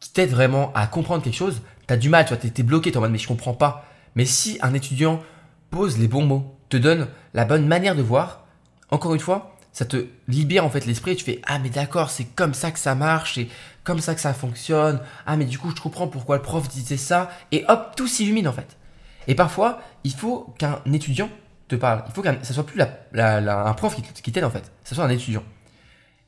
qui 0.00 0.12
t'aide 0.12 0.30
vraiment 0.30 0.72
à 0.74 0.86
comprendre 0.86 1.22
quelque 1.22 1.34
chose, 1.34 1.60
tu 1.86 1.92
as 1.92 1.96
du 1.96 2.08
mal, 2.08 2.24
tu 2.24 2.34
vois, 2.34 2.38
t'es 2.38 2.62
bloqué, 2.62 2.92
t'es 2.92 2.96
en 2.96 3.00
mode 3.00 3.10
mais 3.10 3.18
je 3.18 3.28
comprends 3.28 3.54
pas. 3.54 3.84
Mais 4.14 4.24
si 4.24 4.58
un 4.62 4.74
étudiant 4.74 5.22
pose 5.70 5.98
les 5.98 6.08
bons 6.08 6.24
mots, 6.24 6.56
te 6.68 6.76
donne 6.76 7.08
la 7.34 7.44
bonne 7.44 7.66
manière 7.66 7.94
de 7.94 8.02
voir, 8.02 8.44
encore 8.90 9.14
une 9.14 9.20
fois, 9.20 9.54
ça 9.72 9.84
te 9.84 10.06
libère 10.26 10.64
en 10.64 10.70
fait 10.70 10.86
l'esprit 10.86 11.12
et 11.12 11.16
tu 11.16 11.24
fais 11.24 11.40
ah 11.46 11.58
mais 11.60 11.68
d'accord 11.68 12.10
c'est 12.10 12.24
comme 12.24 12.54
ça 12.54 12.72
que 12.72 12.80
ça 12.80 12.96
marche 12.96 13.38
et 13.38 13.48
comme 13.84 14.00
ça 14.00 14.14
que 14.14 14.20
ça 14.20 14.32
fonctionne 14.32 14.98
ah 15.24 15.36
mais 15.36 15.44
du 15.44 15.56
coup 15.56 15.70
je 15.70 15.80
comprends 15.80 16.08
pourquoi 16.08 16.36
le 16.36 16.42
prof 16.42 16.68
disait 16.68 16.96
ça 16.96 17.30
et 17.52 17.64
hop 17.68 17.92
tout 17.94 18.08
s'illumine 18.08 18.48
en 18.48 18.52
fait 18.52 18.76
et 19.28 19.36
parfois 19.36 19.80
il 20.02 20.14
faut 20.14 20.52
qu'un 20.58 20.80
étudiant 20.92 21.28
te 21.68 21.76
parle. 21.76 22.02
Il 22.08 22.14
faut 22.14 22.22
que 22.22 22.28
ça 22.42 22.54
soit 22.54 22.66
plus 22.66 22.80
un 23.14 23.74
prof 23.74 23.94
qui, 23.94 24.32
t'aide 24.32 24.44
en 24.44 24.50
fait, 24.50 24.72
ça 24.82 24.94
soit 24.94 25.04
un 25.04 25.10
étudiant. 25.10 25.44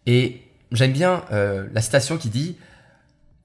Et 0.06 0.42
j'aime 0.70 0.92
bien 0.92 1.24
euh, 1.32 1.66
la 1.72 1.80
citation 1.80 2.16
qui 2.16 2.28
dit 2.28 2.56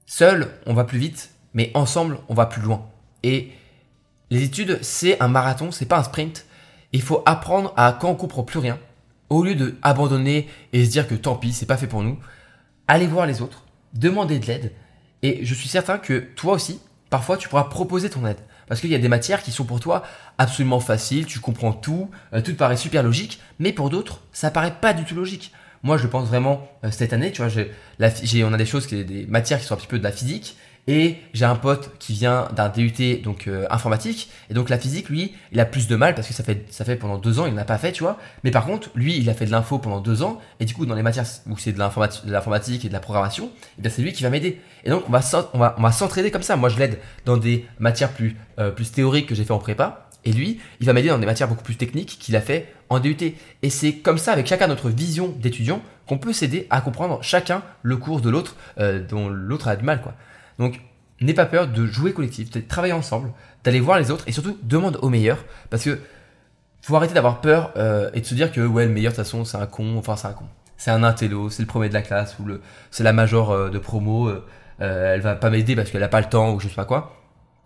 Seul, 0.06 0.48
on 0.66 0.74
va 0.74 0.84
plus 0.84 0.98
vite, 0.98 1.30
mais 1.54 1.70
ensemble, 1.74 2.18
on 2.28 2.34
va 2.34 2.46
plus 2.46 2.62
loin. 2.62 2.86
Et 3.22 3.50
les 4.30 4.42
études, 4.42 4.78
c'est 4.82 5.20
un 5.22 5.28
marathon, 5.28 5.70
c'est 5.70 5.86
pas 5.86 5.98
un 5.98 6.02
sprint. 6.02 6.46
Il 6.92 7.02
faut 7.02 7.22
apprendre 7.26 7.72
à, 7.76 7.96
quand 7.98 8.10
on 8.10 8.14
comprend 8.14 8.42
plus 8.42 8.58
rien, 8.58 8.78
au 9.28 9.44
lieu 9.44 9.54
de 9.54 9.76
abandonner 9.82 10.48
et 10.72 10.84
se 10.84 10.90
dire 10.90 11.06
que 11.06 11.14
tant 11.14 11.36
pis, 11.36 11.52
c'est 11.52 11.66
pas 11.66 11.76
fait 11.76 11.86
pour 11.86 12.02
nous, 12.02 12.18
aller 12.88 13.06
voir 13.06 13.26
les 13.26 13.42
autres, 13.42 13.64
demander 13.94 14.38
de 14.38 14.46
l'aide. 14.46 14.72
Et 15.22 15.44
je 15.44 15.54
suis 15.54 15.68
certain 15.68 15.98
que 15.98 16.18
toi 16.36 16.54
aussi, 16.54 16.80
parfois, 17.10 17.36
tu 17.36 17.48
pourras 17.48 17.64
proposer 17.64 18.10
ton 18.10 18.26
aide. 18.26 18.38
Parce 18.66 18.80
qu'il 18.80 18.90
y 18.90 18.94
a 18.94 18.98
des 18.98 19.08
matières 19.08 19.42
qui 19.42 19.52
sont 19.52 19.64
pour 19.64 19.80
toi 19.80 20.02
absolument 20.38 20.80
faciles, 20.80 21.26
tu 21.26 21.38
comprends 21.38 21.72
tout, 21.72 22.10
euh, 22.32 22.40
tout 22.40 22.52
te 22.52 22.56
paraît 22.56 22.76
super 22.76 23.02
logique, 23.02 23.40
mais 23.58 23.72
pour 23.72 23.90
d'autres, 23.90 24.22
ça 24.32 24.50
paraît 24.50 24.74
pas 24.80 24.92
du 24.92 25.04
tout 25.04 25.14
logique. 25.14 25.52
Moi, 25.82 25.98
je 25.98 26.06
pense 26.08 26.26
vraiment 26.28 26.68
euh, 26.84 26.90
cette 26.90 27.12
année, 27.12 27.30
tu 27.30 27.42
vois, 27.42 27.52
on 28.00 28.52
a 28.52 28.56
des 28.56 28.66
choses, 28.66 28.88
qui, 28.88 29.04
des 29.04 29.26
matières 29.26 29.60
qui 29.60 29.66
sont 29.66 29.74
un 29.74 29.76
petit 29.76 29.86
peu 29.86 29.98
de 29.98 30.04
la 30.04 30.10
physique, 30.10 30.56
et 30.88 31.16
j'ai 31.34 31.44
un 31.44 31.56
pote 31.56 31.90
qui 31.98 32.12
vient 32.12 32.48
d'un 32.54 32.68
DUT 32.68 33.20
donc 33.22 33.48
euh, 33.48 33.66
informatique. 33.70 34.30
Et 34.50 34.54
donc 34.54 34.68
la 34.68 34.78
physique 34.78 35.08
lui 35.08 35.34
il 35.50 35.58
a 35.58 35.64
plus 35.64 35.88
de 35.88 35.96
mal 35.96 36.14
parce 36.14 36.28
que 36.28 36.34
ça 36.34 36.44
fait 36.44 36.64
ça 36.70 36.84
fait 36.84 36.96
pendant 36.96 37.18
deux 37.18 37.40
ans 37.40 37.46
il 37.46 37.54
n'a 37.54 37.64
pas 37.64 37.78
fait 37.78 37.92
tu 37.92 38.02
vois. 38.02 38.18
Mais 38.44 38.50
par 38.52 38.66
contre 38.66 38.90
lui 38.94 39.16
il 39.16 39.28
a 39.28 39.34
fait 39.34 39.46
de 39.46 39.50
l'info 39.50 39.78
pendant 39.78 40.00
deux 40.00 40.22
ans. 40.22 40.40
Et 40.60 40.64
du 40.64 40.74
coup 40.74 40.86
dans 40.86 40.94
les 40.94 41.02
matières 41.02 41.26
où 41.48 41.58
c'est 41.58 41.72
de 41.72 41.78
l'informatique 41.78 42.84
et 42.84 42.88
de 42.88 42.92
la 42.92 43.00
programmation 43.00 43.50
eh 43.78 43.82
bien 43.82 43.90
c'est 43.90 44.02
lui 44.02 44.12
qui 44.12 44.22
va 44.22 44.30
m'aider. 44.30 44.60
Et 44.84 44.90
donc 44.90 45.04
on 45.08 45.12
va 45.12 45.20
on 45.54 45.58
va 45.58 45.74
on 45.76 45.82
va 45.82 45.92
s'entraider 45.92 46.30
comme 46.30 46.42
ça. 46.42 46.56
Moi 46.56 46.68
je 46.68 46.78
l'aide 46.78 46.98
dans 47.24 47.36
des 47.36 47.66
matières 47.80 48.12
plus 48.12 48.36
euh, 48.58 48.70
plus 48.70 48.92
théoriques 48.92 49.26
que 49.26 49.34
j'ai 49.34 49.44
fait 49.44 49.52
en 49.52 49.58
prépa. 49.58 50.08
Et 50.24 50.32
lui 50.32 50.60
il 50.78 50.86
va 50.86 50.92
m'aider 50.92 51.08
dans 51.08 51.18
des 51.18 51.26
matières 51.26 51.48
beaucoup 51.48 51.64
plus 51.64 51.76
techniques 51.76 52.16
qu'il 52.20 52.36
a 52.36 52.40
fait 52.40 52.72
en 52.88 53.00
DUT 53.00 53.16
et 53.62 53.70
c'est 53.70 53.94
comme 53.94 54.18
ça 54.18 54.32
avec 54.32 54.46
chacun 54.46 54.68
notre 54.68 54.90
vision 54.90 55.34
d'étudiant 55.40 55.82
qu'on 56.06 56.18
peut 56.18 56.32
s'aider 56.32 56.68
à 56.70 56.80
comprendre 56.80 57.18
chacun 57.22 57.62
le 57.82 57.96
cours 57.96 58.20
de 58.20 58.30
l'autre 58.30 58.54
euh, 58.78 59.04
dont 59.04 59.28
l'autre 59.28 59.66
a 59.66 59.74
du 59.74 59.84
mal 59.84 60.00
quoi 60.00 60.14
donc, 60.58 60.80
n'aie 61.20 61.34
pas 61.34 61.46
peur 61.46 61.68
de 61.68 61.86
jouer 61.86 62.12
collectif, 62.12 62.50
de 62.50 62.60
travailler 62.60 62.92
ensemble, 62.92 63.32
d'aller 63.64 63.80
voir 63.80 63.98
les 63.98 64.10
autres 64.10 64.24
et 64.26 64.32
surtout 64.32 64.58
demande 64.62 64.98
au 65.02 65.08
meilleur 65.08 65.44
parce 65.70 65.84
que 65.84 65.98
faut 66.82 66.94
arrêter 66.94 67.14
d'avoir 67.14 67.40
peur 67.40 67.72
euh, 67.76 68.10
et 68.14 68.20
de 68.20 68.26
se 68.26 68.34
dire 68.34 68.52
que 68.52 68.60
ouais 68.60 68.86
le 68.86 68.92
meilleur 68.92 69.12
de 69.12 69.16
toute 69.16 69.24
façon 69.24 69.44
c'est 69.44 69.56
un 69.56 69.66
con, 69.66 69.96
enfin 69.98 70.16
c'est 70.16 70.28
un 70.28 70.32
con, 70.32 70.44
c'est 70.76 70.90
un 70.90 71.02
intello, 71.02 71.50
c'est 71.50 71.62
le 71.62 71.66
premier 71.66 71.88
de 71.88 71.94
la 71.94 72.02
classe 72.02 72.36
ou 72.38 72.44
le 72.44 72.60
c'est 72.90 73.02
la 73.02 73.12
major 73.12 73.50
euh, 73.50 73.70
de 73.70 73.78
promo, 73.78 74.28
euh, 74.28 74.42
elle 74.78 75.20
va 75.20 75.34
pas 75.34 75.50
m'aider 75.50 75.74
parce 75.74 75.90
qu'elle 75.90 76.02
a 76.02 76.08
pas 76.08 76.20
le 76.20 76.28
temps 76.28 76.52
ou 76.52 76.60
je 76.60 76.68
sais 76.68 76.74
pas 76.74 76.84
quoi. 76.84 77.16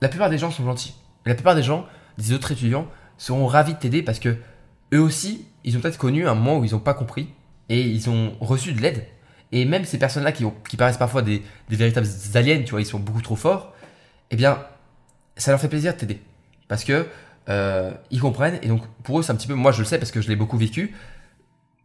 La 0.00 0.08
plupart 0.08 0.30
des 0.30 0.38
gens 0.38 0.50
sont 0.50 0.64
gentils. 0.64 0.94
la 1.26 1.34
plupart 1.34 1.54
des 1.54 1.62
gens, 1.62 1.84
des 2.16 2.32
autres 2.32 2.52
étudiants, 2.52 2.86
seront 3.18 3.46
ravis 3.46 3.74
de 3.74 3.78
t'aider 3.78 4.02
parce 4.02 4.18
que 4.18 4.36
eux 4.94 5.00
aussi, 5.00 5.46
ils 5.64 5.76
ont 5.76 5.80
peut-être 5.80 5.98
connu 5.98 6.26
un 6.26 6.34
moment 6.34 6.58
où 6.58 6.64
ils 6.64 6.72
n'ont 6.72 6.78
pas 6.78 6.94
compris 6.94 7.28
et 7.68 7.82
ils 7.82 8.08
ont 8.08 8.32
reçu 8.40 8.72
de 8.72 8.80
l'aide 8.80 9.06
et 9.52 9.64
même 9.64 9.84
ces 9.84 9.98
personnes-là 9.98 10.32
qui, 10.32 10.44
qui 10.68 10.76
paraissent 10.76 10.98
parfois 10.98 11.22
des, 11.22 11.42
des, 11.68 11.76
véritables 11.76 12.06
aliens, 12.34 12.62
tu 12.62 12.70
vois, 12.70 12.80
ils 12.80 12.86
sont 12.86 13.00
beaucoup 13.00 13.22
trop 13.22 13.36
forts, 13.36 13.74
eh 14.30 14.36
bien, 14.36 14.58
ça 15.36 15.50
leur 15.50 15.60
fait 15.60 15.68
plaisir 15.68 15.94
de 15.94 15.98
t'aider. 15.98 16.20
Parce 16.68 16.84
que 16.84 17.06
euh, 17.48 17.92
ils 18.10 18.20
comprennent, 18.20 18.58
et 18.62 18.68
donc 18.68 18.82
pour 19.02 19.18
eux, 19.18 19.22
c'est 19.22 19.32
un 19.32 19.34
petit 19.34 19.48
peu, 19.48 19.54
moi 19.54 19.72
je 19.72 19.80
le 19.80 19.84
sais 19.84 19.98
parce 19.98 20.12
que 20.12 20.20
je 20.20 20.28
l'ai 20.28 20.36
beaucoup 20.36 20.56
vécu, 20.56 20.94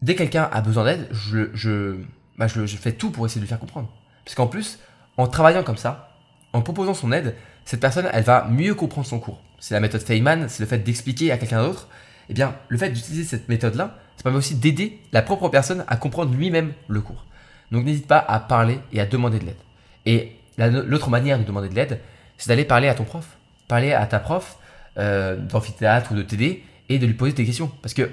dès 0.02 0.14
que 0.14 0.20
quelqu'un 0.20 0.50
a 0.52 0.62
besoin 0.62 0.84
d'aide, 0.84 1.08
je, 1.12 1.50
je, 1.54 1.98
bah, 2.38 2.48
je, 2.48 2.66
fais 2.68 2.92
tout 2.92 3.10
pour 3.10 3.26
essayer 3.26 3.40
de 3.40 3.46
lui 3.46 3.50
faire 3.50 3.60
comprendre. 3.60 3.92
Parce 4.24 4.36
qu'en 4.36 4.48
plus, 4.48 4.80
en 5.18 5.28
travaillant 5.28 5.64
comme 5.64 5.78
ça, 5.78 6.12
en 6.54 6.62
proposant 6.62 6.94
son 6.94 7.12
aide, 7.12 7.36
cette 7.66 7.80
personne, 7.80 8.08
elle 8.14 8.24
va 8.24 8.48
mieux 8.48 8.76
comprendre 8.76 9.08
son 9.08 9.20
cours. 9.20 9.42
C'est 9.60 9.74
la 9.74 9.80
méthode 9.80 10.02
Feynman, 10.02 10.48
c'est 10.50 10.62
le 10.62 10.68
fait 10.68 10.80
d'expliquer 10.80 11.32
à 11.32 11.38
quelqu'un 11.38 11.64
d'autre. 11.64 11.88
Eh 12.30 12.34
bien, 12.34 12.56
le 12.68 12.78
fait 12.78 12.90
d'utiliser 12.90 13.24
cette 13.24 13.50
méthode-là, 13.50 13.98
ça 14.18 14.24
permet 14.24 14.38
aussi 14.38 14.56
d'aider 14.56 15.02
la 15.12 15.22
propre 15.22 15.50
personne 15.50 15.84
à 15.88 15.98
comprendre 15.98 16.34
lui-même 16.34 16.74
le 16.88 17.02
cours. 17.02 17.26
Donc 17.76 17.84
n'hésite 17.84 18.08
pas 18.08 18.24
à 18.26 18.40
parler 18.40 18.80
et 18.94 19.02
à 19.02 19.06
demander 19.06 19.38
de 19.38 19.46
l'aide. 19.46 19.58
Et 20.06 20.32
l'autre 20.58 21.10
manière 21.10 21.38
de 21.38 21.44
demander 21.44 21.68
de 21.68 21.76
l'aide, 21.76 22.00
c'est 22.38 22.48
d'aller 22.48 22.64
parler 22.64 22.88
à 22.88 22.96
ton 22.96 23.04
prof, 23.04 23.36
parler 23.68 23.92
à 23.92 24.06
ta 24.06 24.20
prof 24.20 24.58
euh, 24.98 25.36
d'amphithéâtre 25.36 26.14
ou 26.14 26.16
de 26.16 26.22
TD 26.22 26.64
et 26.88 27.00
de 27.00 27.06
lui 27.06 27.16
poser 27.16 27.34
des 27.34 27.46
questions. 27.46 27.70
Parce 27.82 27.94
que, 27.94 28.10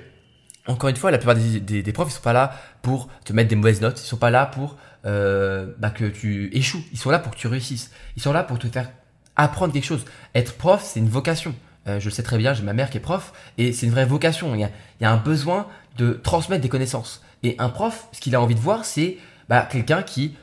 encore 0.66 0.90
une 0.90 0.96
fois, 0.96 1.12
la 1.12 1.18
plupart 1.18 1.36
des, 1.36 1.92
profs, 1.92 2.08
ils 2.08 2.14
sont 2.14 2.22
pas 2.22 2.32
là 2.32 2.56
pour 2.82 3.08
te 3.24 3.32
mettre 3.32 3.50
des 3.50 3.54
mauvaises 3.54 3.80
notes, 3.80 4.00
ils 4.00 4.06
sont 4.06 4.16
pas 4.16 4.30
là 4.30 4.46
pour 4.46 4.76
euh, 5.06 5.72
bah, 5.78 5.90
que 5.90 6.06
tu 6.06 6.50
échoues, 6.52 6.82
ils 6.90 6.98
sont 6.98 7.10
là 7.10 7.20
pour 7.20 7.30
que 7.30 7.38
tu 7.38 7.46
réussisses, 7.46 7.92
ils 8.16 8.22
sont 8.22 8.32
là 8.32 8.42
pour 8.42 8.58
te 8.58 8.66
faire 8.66 8.90
apprendre 9.36 9.72
quelque 9.72 9.86
chose. 9.86 10.04
Être 10.34 10.54
prof, 10.54 10.82
c'est 10.84 10.98
une 10.98 11.08
vocation. 11.08 11.54
Euh, 11.86 12.00
je 12.00 12.06
le 12.06 12.10
sais 12.10 12.24
très 12.24 12.38
bien, 12.38 12.52
j'ai 12.52 12.64
ma 12.64 12.72
mère 12.72 12.90
qui 12.90 12.98
est 12.98 13.00
prof, 13.00 13.32
et 13.58 13.72
c'est 13.72 13.86
une 13.86 13.92
vraie 13.92 14.06
vocation. 14.06 14.52
A, 14.54 14.56
il 14.56 14.68
y 15.02 15.04
a 15.04 15.12
un 15.12 15.18
besoin 15.18 15.68
de 15.98 16.14
transmettre 16.14 16.62
des 16.62 16.68
connaissances. 16.68 17.22
Et 17.44 17.54
un 17.60 17.68
prof, 17.68 18.08
ce 18.10 18.20
qu'il 18.20 18.34
a 18.34 18.40
envie 18.40 18.56
de 18.56 18.60
voir, 18.60 18.84
c'est 18.84 19.18
bah, 19.48 19.66
quelqu'un 19.70 20.02
qui, 20.02 20.36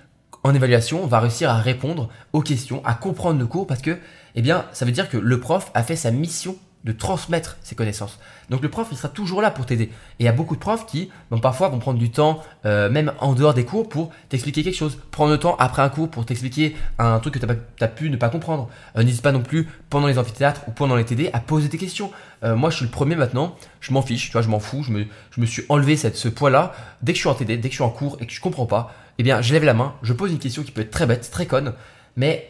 en 0.43 0.53
évaluation, 0.53 1.05
va 1.07 1.19
réussir 1.19 1.49
à 1.49 1.57
répondre 1.57 2.09
aux 2.33 2.41
questions, 2.41 2.81
à 2.85 2.93
comprendre 2.93 3.39
le 3.39 3.45
cours, 3.45 3.67
parce 3.67 3.81
que, 3.81 3.97
eh 4.35 4.41
bien, 4.41 4.65
ça 4.71 4.85
veut 4.85 4.91
dire 4.91 5.09
que 5.09 5.17
le 5.17 5.39
prof 5.39 5.71
a 5.73 5.83
fait 5.83 5.95
sa 5.95 6.11
mission 6.11 6.57
de 6.85 6.93
transmettre 6.93 7.57
ses 7.61 7.75
connaissances. 7.75 8.19
Donc 8.49 8.61
le 8.61 8.69
prof, 8.69 8.87
il 8.91 8.97
sera 8.97 9.09
toujours 9.09 9.41
là 9.41 9.51
pour 9.51 9.65
t'aider. 9.65 9.85
Et 9.85 9.91
il 10.21 10.25
y 10.25 10.29
a 10.29 10.31
beaucoup 10.31 10.55
de 10.55 10.59
profs 10.59 10.85
qui, 10.85 11.09
bon, 11.29 11.39
parfois, 11.39 11.67
vont 11.67 11.79
prendre 11.79 11.99
du 11.99 12.09
temps, 12.09 12.41
euh, 12.65 12.89
même 12.89 13.11
en 13.19 13.33
dehors 13.33 13.53
des 13.53 13.65
cours, 13.65 13.89
pour 13.89 14.11
t'expliquer 14.29 14.63
quelque 14.63 14.77
chose. 14.77 14.97
Prendre 15.11 15.31
le 15.31 15.37
temps 15.37 15.57
après 15.59 15.81
un 15.81 15.89
cours 15.89 16.09
pour 16.09 16.25
t'expliquer 16.25 16.75
un 16.97 17.19
truc 17.19 17.33
que 17.33 17.39
tu 17.39 17.83
as, 17.83 17.87
pu 17.87 18.09
ne 18.09 18.15
pas 18.15 18.29
comprendre. 18.29 18.69
Euh, 18.97 19.03
n'hésite 19.03 19.21
pas 19.21 19.33
non 19.33 19.41
plus, 19.41 19.67
pendant 19.89 20.07
les 20.07 20.17
amphithéâtres 20.17 20.61
ou 20.67 20.71
pendant 20.71 20.95
les 20.95 21.03
TD, 21.03 21.29
à 21.33 21.41
poser 21.41 21.67
des 21.67 21.77
questions. 21.77 22.11
Euh, 22.43 22.55
moi, 22.55 22.69
je 22.69 22.77
suis 22.77 22.85
le 22.85 22.91
premier 22.91 23.15
maintenant, 23.15 23.55
je 23.81 23.91
m'en 23.91 24.01
fiche, 24.01 24.27
tu 24.27 24.31
vois, 24.31 24.41
je 24.41 24.47
m'en 24.47 24.59
fous, 24.59 24.83
je 24.83 24.91
me, 24.91 25.05
je 25.31 25.41
me 25.41 25.45
suis 25.45 25.63
enlevé 25.67 25.97
cette, 25.97 26.15
ce 26.15 26.29
poids-là. 26.29 26.73
Dès 27.01 27.11
que 27.11 27.17
je 27.17 27.21
suis 27.21 27.29
en 27.29 27.35
TD, 27.35 27.57
dès 27.57 27.67
que 27.67 27.73
je 27.73 27.81
suis 27.81 27.83
en 27.83 27.89
cours 27.89 28.17
et 28.21 28.25
que 28.25 28.31
je 28.31 28.39
comprends 28.39 28.65
pas, 28.65 28.93
eh 29.17 29.23
bien, 29.23 29.41
je 29.41 29.51
lève 29.53 29.65
la 29.65 29.73
main, 29.73 29.95
je 30.01 30.13
pose 30.13 30.31
une 30.31 30.39
question 30.39 30.63
qui 30.63 30.71
peut 30.71 30.81
être 30.81 30.91
très 30.91 31.05
bête, 31.05 31.29
très 31.29 31.45
conne, 31.45 31.73
mais 32.15 32.49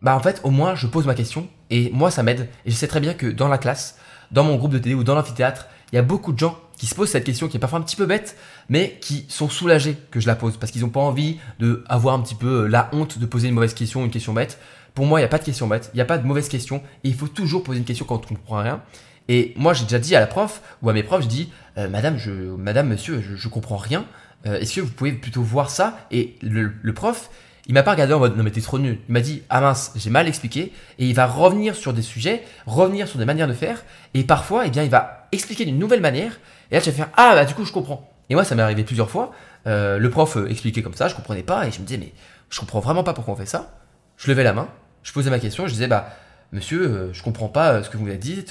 bah 0.00 0.16
en 0.16 0.20
fait, 0.20 0.40
au 0.44 0.50
moins, 0.50 0.74
je 0.74 0.86
pose 0.86 1.06
ma 1.06 1.14
question 1.14 1.46
et 1.70 1.90
moi, 1.92 2.10
ça 2.10 2.22
m'aide. 2.22 2.48
Et 2.64 2.70
je 2.70 2.76
sais 2.76 2.86
très 2.86 3.00
bien 3.00 3.14
que 3.14 3.26
dans 3.26 3.48
la 3.48 3.58
classe, 3.58 3.98
dans 4.30 4.44
mon 4.44 4.56
groupe 4.56 4.72
de 4.72 4.78
TD 4.78 4.94
ou 4.94 5.04
dans 5.04 5.14
l'amphithéâtre, 5.14 5.66
il 5.92 5.96
y 5.96 5.98
a 5.98 6.02
beaucoup 6.02 6.32
de 6.32 6.38
gens 6.38 6.58
qui 6.76 6.86
se 6.86 6.94
posent 6.94 7.10
cette 7.10 7.24
question 7.24 7.48
qui 7.48 7.56
est 7.56 7.60
parfois 7.60 7.78
un 7.78 7.82
petit 7.82 7.96
peu 7.96 8.06
bête, 8.06 8.36
mais 8.68 8.98
qui 9.00 9.24
sont 9.28 9.48
soulagés 9.48 9.96
que 10.10 10.20
je 10.20 10.26
la 10.26 10.36
pose 10.36 10.56
parce 10.56 10.72
qu'ils 10.72 10.82
n'ont 10.82 10.90
pas 10.90 11.00
envie 11.00 11.38
de 11.58 11.84
avoir 11.88 12.14
un 12.14 12.20
petit 12.20 12.34
peu 12.34 12.64
euh, 12.64 12.66
la 12.68 12.90
honte 12.92 13.18
de 13.18 13.26
poser 13.26 13.48
une 13.48 13.54
mauvaise 13.54 13.74
question, 13.74 14.04
une 14.04 14.10
question 14.10 14.32
bête. 14.32 14.58
Pour 14.94 15.06
moi, 15.06 15.20
il 15.20 15.22
n'y 15.22 15.26
a 15.26 15.28
pas 15.28 15.38
de 15.38 15.44
question 15.44 15.66
bête, 15.66 15.90
il 15.94 15.96
n'y 15.96 16.02
a 16.02 16.06
pas 16.06 16.18
de 16.18 16.26
mauvaise 16.26 16.48
question 16.48 16.82
et 17.04 17.08
il 17.08 17.14
faut 17.14 17.28
toujours 17.28 17.62
poser 17.62 17.78
une 17.78 17.84
question 17.84 18.04
quand 18.04 18.16
on 18.30 18.34
ne 18.34 18.38
comprend 18.38 18.62
rien. 18.62 18.82
Et 19.28 19.54
moi, 19.56 19.72
j'ai 19.74 19.84
déjà 19.84 19.98
dit 19.98 20.14
à 20.14 20.20
la 20.20 20.26
prof 20.26 20.62
ou 20.82 20.90
à 20.90 20.92
mes 20.92 21.02
profs, 21.02 21.22
je 21.22 21.28
dis, 21.28 21.52
euh, 21.78 21.88
Madame, 21.88 22.18
Madame, 22.58 22.88
Monsieur, 22.88 23.20
je, 23.20 23.36
je 23.36 23.48
comprends 23.48 23.76
rien. 23.76 24.04
Euh, 24.46 24.60
est-ce 24.60 24.76
que 24.76 24.80
vous 24.80 24.92
pouvez 24.92 25.12
plutôt 25.12 25.42
voir 25.42 25.70
ça? 25.70 25.98
Et 26.10 26.36
le 26.42 26.92
prof, 26.92 27.30
il 27.68 27.74
m'a 27.74 27.82
pas 27.82 27.92
regardé 27.92 28.14
en 28.14 28.20
mode 28.20 28.36
non 28.36 28.44
mais 28.44 28.50
t'es 28.50 28.60
trop 28.60 28.78
nul. 28.78 28.98
Il 29.08 29.12
m'a 29.12 29.20
dit 29.20 29.42
ah 29.48 29.60
mince 29.60 29.92
j'ai 29.96 30.10
mal 30.10 30.28
expliqué 30.28 30.72
et 30.98 31.06
il 31.06 31.14
va 31.14 31.26
revenir 31.26 31.74
sur 31.74 31.92
des 31.92 32.02
sujets, 32.02 32.44
revenir 32.66 33.08
sur 33.08 33.18
des 33.18 33.24
manières 33.24 33.48
de 33.48 33.52
faire 33.52 33.84
et 34.14 34.24
parfois 34.24 34.66
eh 34.66 34.70
bien 34.70 34.84
il 34.84 34.90
va 34.90 35.28
expliquer 35.32 35.64
d'une 35.64 35.78
nouvelle 35.78 36.00
manière 36.00 36.38
et 36.70 36.76
là 36.76 36.80
tu 36.80 36.90
vas 36.90 36.96
faire 36.96 37.08
ah 37.16 37.34
bah 37.34 37.44
du 37.44 37.54
coup 37.54 37.64
je 37.64 37.72
comprends. 37.72 38.08
Et 38.30 38.34
moi 38.34 38.44
ça 38.44 38.54
m'est 38.54 38.62
arrivé 38.62 38.84
plusieurs 38.84 39.10
fois. 39.10 39.32
Euh, 39.66 39.98
le 39.98 40.10
prof 40.10 40.36
euh, 40.36 40.48
expliquait 40.48 40.82
comme 40.82 40.94
ça, 40.94 41.08
je 41.08 41.14
comprenais 41.14 41.42
pas 41.42 41.66
et 41.66 41.72
je 41.72 41.80
me 41.80 41.86
disais 41.86 41.98
mais 41.98 42.12
je 42.50 42.60
comprends 42.60 42.80
vraiment 42.80 43.02
pas 43.02 43.14
pourquoi 43.14 43.34
on 43.34 43.36
fait 43.36 43.46
ça. 43.46 43.80
Je 44.16 44.30
levais 44.30 44.44
la 44.44 44.52
main, 44.52 44.68
je 45.02 45.12
posais 45.12 45.30
ma 45.30 45.40
question, 45.40 45.66
je 45.66 45.72
disais 45.72 45.88
bah 45.88 46.10
monsieur 46.52 46.82
euh, 46.82 47.12
je 47.12 47.22
comprends 47.24 47.48
pas 47.48 47.82
ce 47.82 47.90
que 47.90 47.96
vous 47.96 48.04
m'avez 48.04 48.18
dit. 48.18 48.44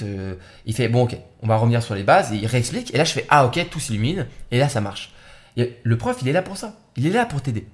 il 0.66 0.74
fait 0.74 0.88
bon 0.88 1.04
ok 1.04 1.16
on 1.42 1.46
va 1.46 1.56
revenir 1.56 1.82
sur 1.82 1.94
les 1.94 2.02
bases 2.02 2.32
et 2.34 2.36
il 2.36 2.46
réexplique 2.46 2.94
et 2.94 2.98
là 2.98 3.04
je 3.04 3.12
fais 3.12 3.24
ah 3.30 3.46
ok 3.46 3.66
tout 3.70 3.80
s'illumine 3.80 4.26
et 4.50 4.58
là 4.58 4.68
ça 4.68 4.82
marche. 4.82 5.14
Et 5.56 5.78
le 5.84 5.96
prof 5.96 6.18
il 6.20 6.28
est 6.28 6.32
là 6.32 6.42
pour 6.42 6.58
ça, 6.58 6.74
il 6.96 7.06
est 7.06 7.10
là 7.10 7.24
pour 7.24 7.40
t'aider. 7.40 7.66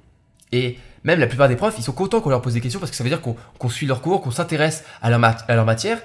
Et 0.52 0.78
même 1.04 1.18
la 1.18 1.26
plupart 1.26 1.49
des 1.49 1.56
profs, 1.56 1.75
ils 1.78 1.82
sont 1.82 1.92
contents 1.92 2.21
qu'on 2.21 2.30
leur 2.30 2.42
pose 2.42 2.54
des 2.54 2.61
questions 2.61 2.80
parce 2.80 2.90
que 2.90 2.97
ça 2.97 3.04
veut 3.04 3.11
dire 3.11 3.21
qu'on 3.21 3.68
suit 3.68 3.87
leur 3.87 4.00
cours, 4.00 4.21
qu'on 4.21 4.30
s'intéresse 4.30 4.85
à 5.00 5.11
leur, 5.11 5.21
à 5.23 5.54
leur 5.54 5.64
matière. 5.64 5.99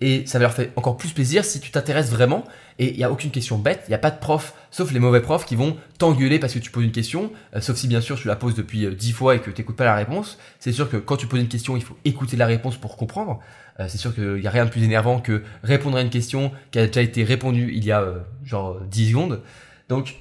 Et 0.00 0.26
ça 0.26 0.38
va 0.38 0.44
leur 0.46 0.52
faire 0.52 0.68
encore 0.74 0.96
plus 0.96 1.12
plaisir 1.12 1.44
si 1.44 1.60
tu 1.60 1.70
t'intéresses 1.70 2.10
vraiment. 2.10 2.44
Et 2.80 2.90
il 2.90 2.96
n'y 2.96 3.04
a 3.04 3.12
aucune 3.12 3.30
question 3.30 3.56
bête, 3.56 3.84
il 3.86 3.90
n'y 3.90 3.94
a 3.94 3.98
pas 3.98 4.10
de 4.10 4.18
prof, 4.18 4.54
sauf 4.72 4.90
les 4.90 4.98
mauvais 4.98 5.20
profs 5.20 5.44
qui 5.44 5.54
vont 5.54 5.76
t'engueuler 5.98 6.40
parce 6.40 6.54
que 6.54 6.58
tu 6.58 6.72
poses 6.72 6.84
une 6.84 6.90
question. 6.90 7.30
Euh, 7.54 7.60
sauf 7.60 7.76
si 7.76 7.86
bien 7.86 8.00
sûr 8.00 8.18
tu 8.18 8.26
la 8.26 8.34
poses 8.34 8.56
depuis 8.56 8.84
euh, 8.84 8.94
dix 8.94 9.12
fois 9.12 9.36
et 9.36 9.38
que 9.38 9.50
tu 9.50 9.60
n'écoutes 9.60 9.76
pas 9.76 9.84
la 9.84 9.94
réponse. 9.94 10.38
C'est 10.58 10.72
sûr 10.72 10.90
que 10.90 10.96
quand 10.96 11.16
tu 11.16 11.28
poses 11.28 11.38
une 11.38 11.48
question, 11.48 11.76
il 11.76 11.84
faut 11.84 11.96
écouter 12.04 12.36
la 12.36 12.46
réponse 12.46 12.76
pour 12.76 12.96
comprendre. 12.96 13.38
Euh, 13.78 13.86
c'est 13.88 13.98
sûr 13.98 14.12
qu'il 14.12 14.34
n'y 14.34 14.46
a 14.46 14.50
rien 14.50 14.64
de 14.64 14.70
plus 14.70 14.82
énervant 14.82 15.20
que 15.20 15.44
répondre 15.62 15.96
à 15.96 16.00
une 16.00 16.10
question 16.10 16.50
qui 16.72 16.80
a 16.80 16.86
déjà 16.88 17.02
été 17.02 17.22
répondue 17.22 17.72
il 17.72 17.84
y 17.84 17.92
a 17.92 18.04
genre 18.44 18.80
10 18.80 19.10
secondes. 19.10 19.40
Donc 19.88 20.16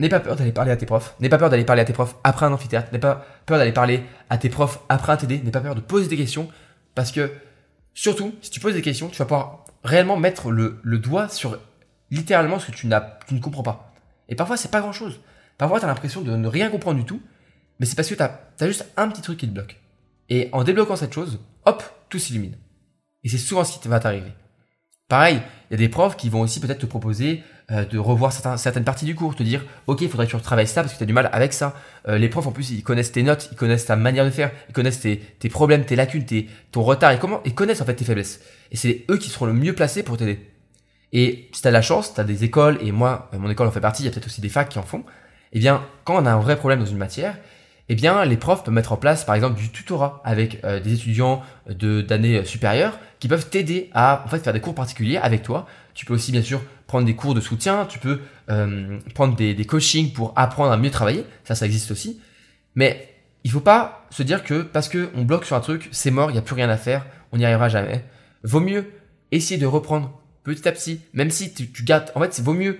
N'aie 0.00 0.08
pas 0.08 0.20
peur 0.20 0.36
d'aller 0.36 0.52
parler 0.52 0.70
à 0.70 0.76
tes 0.76 0.86
profs. 0.86 1.16
N'aie 1.20 1.28
pas 1.28 1.38
peur 1.38 1.50
d'aller 1.50 1.64
parler 1.64 1.82
à 1.82 1.84
tes 1.84 1.92
profs 1.92 2.14
après 2.22 2.46
un 2.46 2.52
amphithéâtre. 2.52 2.92
N'aie 2.92 3.00
pas 3.00 3.26
peur 3.46 3.58
d'aller 3.58 3.72
parler 3.72 4.04
à 4.30 4.38
tes 4.38 4.48
profs 4.48 4.80
après 4.88 5.12
un 5.12 5.16
TD. 5.16 5.40
N'aie 5.42 5.50
pas 5.50 5.60
peur 5.60 5.74
de 5.74 5.80
poser 5.80 6.08
des 6.08 6.16
questions. 6.16 6.48
Parce 6.94 7.10
que, 7.10 7.32
surtout, 7.94 8.34
si 8.40 8.50
tu 8.50 8.60
poses 8.60 8.74
des 8.74 8.82
questions, 8.82 9.08
tu 9.08 9.18
vas 9.18 9.24
pouvoir 9.24 9.64
réellement 9.82 10.16
mettre 10.16 10.50
le, 10.50 10.80
doigt 10.84 11.28
sur 11.28 11.58
littéralement 12.10 12.58
ce 12.58 12.66
que 12.66 12.72
tu, 12.72 12.88
tu 13.26 13.34
ne 13.34 13.40
comprends 13.40 13.62
pas. 13.62 13.92
Et 14.28 14.36
parfois, 14.36 14.56
c'est 14.56 14.70
pas 14.70 14.80
grand 14.80 14.92
chose. 14.92 15.20
Parfois, 15.56 15.80
tu 15.80 15.84
as 15.84 15.88
l'impression 15.88 16.20
de 16.20 16.36
ne 16.36 16.48
rien 16.48 16.70
comprendre 16.70 16.98
du 16.98 17.04
tout. 17.04 17.20
Mais 17.80 17.86
c'est 17.86 17.96
parce 17.96 18.08
que 18.08 18.14
tu 18.14 18.22
as, 18.22 18.66
juste 18.66 18.86
un 18.96 19.08
petit 19.08 19.22
truc 19.22 19.38
qui 19.38 19.48
te 19.48 19.52
bloque. 19.52 19.80
Et 20.28 20.48
en 20.52 20.62
débloquant 20.62 20.96
cette 20.96 21.12
chose, 21.12 21.40
hop, 21.64 21.82
tout 22.08 22.18
s'illumine. 22.18 22.56
Et 23.24 23.28
c'est 23.28 23.38
souvent 23.38 23.64
ce 23.64 23.78
qui 23.78 23.88
va 23.88 23.98
t'arriver. 23.98 24.32
Pareil, 25.08 25.40
il 25.70 25.72
y 25.72 25.74
a 25.74 25.78
des 25.78 25.88
profs 25.88 26.16
qui 26.16 26.28
vont 26.28 26.42
aussi 26.42 26.60
peut-être 26.60 26.80
te 26.80 26.86
proposer 26.86 27.42
euh, 27.70 27.84
de 27.86 27.98
revoir 27.98 28.30
certaines 28.32 28.84
parties 28.84 29.06
du 29.06 29.14
cours, 29.14 29.34
te 29.34 29.42
dire 29.42 29.64
ok, 29.86 30.02
il 30.02 30.08
faudrait 30.10 30.26
que 30.26 30.30
tu 30.30 30.36
retravailles 30.36 30.66
ça 30.66 30.82
parce 30.82 30.92
que 30.92 30.98
tu 30.98 31.02
as 31.02 31.06
du 31.06 31.14
mal 31.14 31.30
avec 31.32 31.54
ça. 31.54 31.74
Euh, 32.08 32.18
les 32.18 32.28
profs 32.28 32.46
en 32.46 32.52
plus, 32.52 32.70
ils 32.70 32.82
connaissent 32.82 33.12
tes 33.12 33.22
notes, 33.22 33.48
ils 33.50 33.56
connaissent 33.56 33.86
ta 33.86 33.96
manière 33.96 34.26
de 34.26 34.30
faire, 34.30 34.50
ils 34.68 34.74
connaissent 34.74 35.00
tes, 35.00 35.48
problèmes, 35.48 35.86
tes 35.86 35.96
lacunes, 35.96 36.26
tes, 36.26 36.48
ton 36.72 36.82
retard, 36.82 37.12
et 37.12 37.18
comment, 37.18 37.40
ils 37.46 37.54
connaissent 37.54 37.80
en 37.80 37.86
fait 37.86 37.94
tes 37.94 38.04
faiblesses. 38.04 38.40
Et 38.70 38.76
c'est 38.76 39.06
eux 39.10 39.16
qui 39.16 39.30
seront 39.30 39.46
le 39.46 39.54
mieux 39.54 39.74
placés 39.74 40.02
pour 40.02 40.18
t'aider. 40.18 40.46
Et 41.14 41.48
si 41.52 41.62
tu 41.62 41.68
as 41.68 41.70
la 41.70 41.80
chance, 41.80 42.12
tu 42.12 42.20
as 42.20 42.24
des 42.24 42.44
écoles, 42.44 42.78
et 42.82 42.92
moi, 42.92 43.30
mon 43.32 43.48
école 43.48 43.66
en 43.66 43.70
fait 43.70 43.80
partie, 43.80 44.02
il 44.02 44.06
y 44.06 44.08
a 44.08 44.12
peut-être 44.12 44.26
aussi 44.26 44.42
des 44.42 44.50
facs 44.50 44.68
qui 44.68 44.78
en 44.78 44.82
font, 44.82 45.04
eh 45.54 45.58
bien, 45.58 45.86
quand 46.04 46.22
on 46.22 46.26
a 46.26 46.32
un 46.32 46.40
vrai 46.40 46.56
problème 46.56 46.80
dans 46.80 46.86
une 46.86 46.98
matière, 46.98 47.38
eh 47.88 47.94
bien, 47.94 48.24
les 48.24 48.36
profs 48.36 48.64
peuvent 48.64 48.74
mettre 48.74 48.92
en 48.92 48.96
place, 48.96 49.24
par 49.24 49.34
exemple, 49.34 49.58
du 49.58 49.70
tutorat 49.70 50.20
avec 50.24 50.62
euh, 50.64 50.78
des 50.78 50.92
étudiants 50.94 51.42
d'années 51.68 52.44
supérieures 52.44 52.98
qui 53.18 53.28
peuvent 53.28 53.48
t'aider 53.48 53.90
à 53.94 54.22
en 54.26 54.28
fait, 54.28 54.40
faire 54.40 54.52
des 54.52 54.60
cours 54.60 54.74
particuliers 54.74 55.16
avec 55.16 55.42
toi. 55.42 55.66
Tu 55.94 56.04
peux 56.04 56.14
aussi, 56.14 56.30
bien 56.30 56.42
sûr, 56.42 56.60
prendre 56.86 57.06
des 57.06 57.14
cours 57.14 57.34
de 57.34 57.40
soutien, 57.40 57.86
tu 57.86 57.98
peux 57.98 58.20
euh, 58.50 58.98
prendre 59.14 59.34
des, 59.36 59.54
des 59.54 59.64
coachings 59.64 60.12
pour 60.12 60.32
apprendre 60.36 60.70
à 60.70 60.76
mieux 60.76 60.90
travailler. 60.90 61.24
Ça, 61.44 61.54
ça 61.54 61.66
existe 61.66 61.90
aussi. 61.90 62.20
Mais 62.74 63.08
il 63.44 63.50
faut 63.50 63.60
pas 63.60 64.06
se 64.10 64.22
dire 64.22 64.44
que 64.44 64.62
parce 64.62 64.88
qu'on 64.88 65.22
bloque 65.22 65.44
sur 65.44 65.56
un 65.56 65.60
truc, 65.60 65.88
c'est 65.90 66.10
mort, 66.10 66.30
il 66.30 66.34
n'y 66.34 66.38
a 66.38 66.42
plus 66.42 66.54
rien 66.54 66.68
à 66.68 66.76
faire, 66.76 67.06
on 67.32 67.38
n'y 67.38 67.44
arrivera 67.44 67.68
jamais. 67.68 68.04
Vaut 68.42 68.60
mieux 68.60 68.90
essayer 69.32 69.58
de 69.58 69.66
reprendre 69.66 70.20
petit 70.44 70.68
à 70.68 70.72
petit, 70.72 71.00
même 71.12 71.30
si 71.30 71.52
tu, 71.52 71.70
tu 71.70 71.84
gâtes. 71.84 72.12
En 72.14 72.20
fait, 72.20 72.34
c'est 72.34 72.42
vaut 72.42 72.54
mieux, 72.54 72.78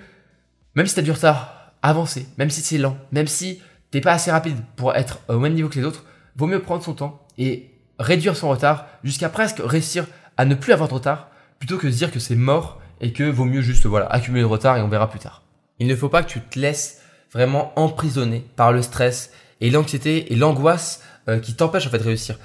même 0.74 0.86
si 0.86 0.94
tu 0.94 1.00
as 1.00 1.02
du 1.02 1.10
retard, 1.10 1.72
avancer, 1.82 2.26
même 2.36 2.50
si 2.50 2.60
c'est 2.60 2.78
lent, 2.78 2.96
même 3.12 3.26
si 3.26 3.60
t'es 3.90 4.00
pas 4.00 4.12
assez 4.12 4.30
rapide 4.30 4.56
pour 4.76 4.94
être 4.94 5.20
au 5.28 5.38
même 5.38 5.54
niveau 5.54 5.68
que 5.68 5.78
les 5.78 5.84
autres, 5.84 6.04
vaut 6.36 6.46
mieux 6.46 6.62
prendre 6.62 6.82
son 6.82 6.94
temps 6.94 7.26
et 7.36 7.70
réduire 7.98 8.36
son 8.36 8.48
retard 8.48 8.86
jusqu'à 9.02 9.28
presque 9.28 9.60
réussir 9.64 10.06
à 10.36 10.44
ne 10.44 10.54
plus 10.54 10.72
avoir 10.72 10.88
de 10.88 10.94
retard 10.94 11.30
plutôt 11.58 11.78
que 11.78 11.86
de 11.86 11.92
se 11.92 11.98
dire 11.98 12.12
que 12.12 12.20
c'est 12.20 12.36
mort 12.36 12.80
et 13.00 13.12
que 13.12 13.24
vaut 13.24 13.44
mieux 13.44 13.60
juste 13.60 13.86
voilà 13.86 14.06
accumuler 14.06 14.42
le 14.42 14.46
retard 14.46 14.76
et 14.76 14.82
on 14.82 14.88
verra 14.88 15.10
plus 15.10 15.18
tard. 15.18 15.42
Il 15.78 15.86
ne 15.86 15.96
faut 15.96 16.08
pas 16.08 16.22
que 16.22 16.28
tu 16.28 16.40
te 16.40 16.58
laisses 16.58 17.02
vraiment 17.32 17.72
emprisonner 17.76 18.44
par 18.56 18.72
le 18.72 18.82
stress 18.82 19.32
et 19.60 19.70
l'anxiété 19.70 20.32
et 20.32 20.36
l'angoisse 20.36 21.02
euh, 21.28 21.40
qui 21.40 21.54
t'empêchent 21.54 21.88
en 21.88 21.90
de 21.90 21.96
réussir. 21.98 22.38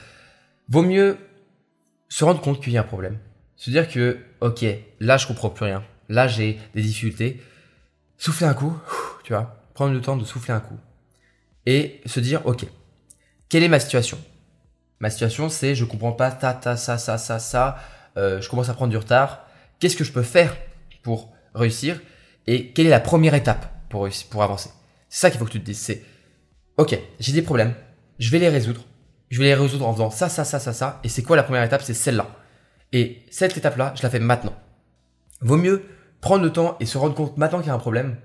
Vaut 0.70 0.82
mieux 0.82 1.18
se 2.10 2.24
rendre 2.24 2.42
compte 2.42 2.62
qu'il 2.62 2.74
y 2.74 2.78
a 2.78 2.82
un 2.82 2.86
problème. 2.86 3.18
Se 3.56 3.70
dire 3.70 3.90
que 3.90 4.18
ok 4.42 4.66
là 5.00 5.18
je 5.18 5.28
comprends 5.28 5.50
plus 5.50 5.66
rien, 5.66 5.84
là 6.10 6.28
j'ai 6.28 6.60
des 6.74 6.82
difficultés. 6.82 7.42
Souffler 8.18 8.48
un 8.48 8.54
coup, 8.54 8.78
tu 9.24 9.34
vois, 9.34 9.64
prendre 9.74 9.94
le 9.94 10.02
temps 10.02 10.18
de 10.18 10.26
souffler 10.26 10.54
un 10.54 10.60
coup 10.60 10.78
et 11.66 12.02
se 12.06 12.20
dire 12.20 12.46
ok 12.46 12.66
quelle 13.50 13.64
est 13.64 13.70
ma 13.70 13.80
situation? 13.80 14.18
Ma 15.00 15.10
situation 15.10 15.50
c'est 15.50 15.76
je 15.76 15.86
comprends 15.86 16.14
pas 16.14 16.32
ta 16.32 16.54
ta 16.54 16.76
ça 16.76 16.98
ça 16.98 17.18
ça 17.18 17.40
ça, 17.40 17.78
euh, 18.18 18.42
je 18.42 18.50
commence 18.50 18.70
à 18.70 18.74
prendre 18.74 18.92
du 18.92 18.98
retard 18.98 19.46
qu'est-ce 19.84 19.98
que 19.98 20.06
je 20.06 20.14
peux 20.14 20.24
faire 20.24 20.56
pour 21.02 21.34
réussir? 21.54 22.00
Et 22.48 22.72
quelle 22.72 22.88
est 22.88 22.92
la 22.92 23.02
première 23.02 23.34
étape 23.34 23.70
pour, 23.90 24.04
réussir, 24.04 24.28
pour 24.30 24.42
avancer? 24.42 24.70
C'est 25.10 25.20
ça 25.20 25.30
qu'il 25.30 25.40
faut 25.40 25.46
que 25.46 25.52
tu 25.52 25.60
te 25.60 25.66
dises. 25.66 25.80
C'est, 25.80 26.04
ok, 26.78 26.98
j'ai 27.20 27.34
des 27.34 27.42
problèmes, 27.42 27.74
je 28.18 28.32
vais 28.32 28.40
les 28.40 28.48
résoudre. 28.48 28.82
Je 29.30 29.40
vais 29.40 29.46
les 29.46 29.56
résoudre 29.56 29.88
en 29.88 29.94
faisant 29.94 30.10
ça, 30.10 30.30
ça, 30.30 30.46
ça, 30.46 30.60
ça, 30.60 30.72
ça. 30.72 31.00
Et 31.04 31.10
c'est 31.10 31.24
quoi 31.24 31.36
la 31.36 31.44
première 31.44 31.64
étape? 31.64 31.82
C'est 31.82 31.94
celle-là. 31.94 32.28
Et 32.92 33.26
cette 33.30 33.58
étape-là, 33.58 33.94
je 33.98 34.04
la 34.04 34.10
fais 34.10 34.20
maintenant. 34.20 34.54
Vaut 35.42 35.58
mieux 35.58 35.84
prendre 36.22 36.44
le 36.44 36.52
temps 36.52 36.78
et 36.80 36.86
se 36.86 36.98
rendre 36.98 37.16
compte 37.16 37.38
maintenant 37.38 37.60
qu'il 37.60 37.68
y 37.68 37.72
a 37.72 37.74
un 37.74 37.80
problème 37.80 38.16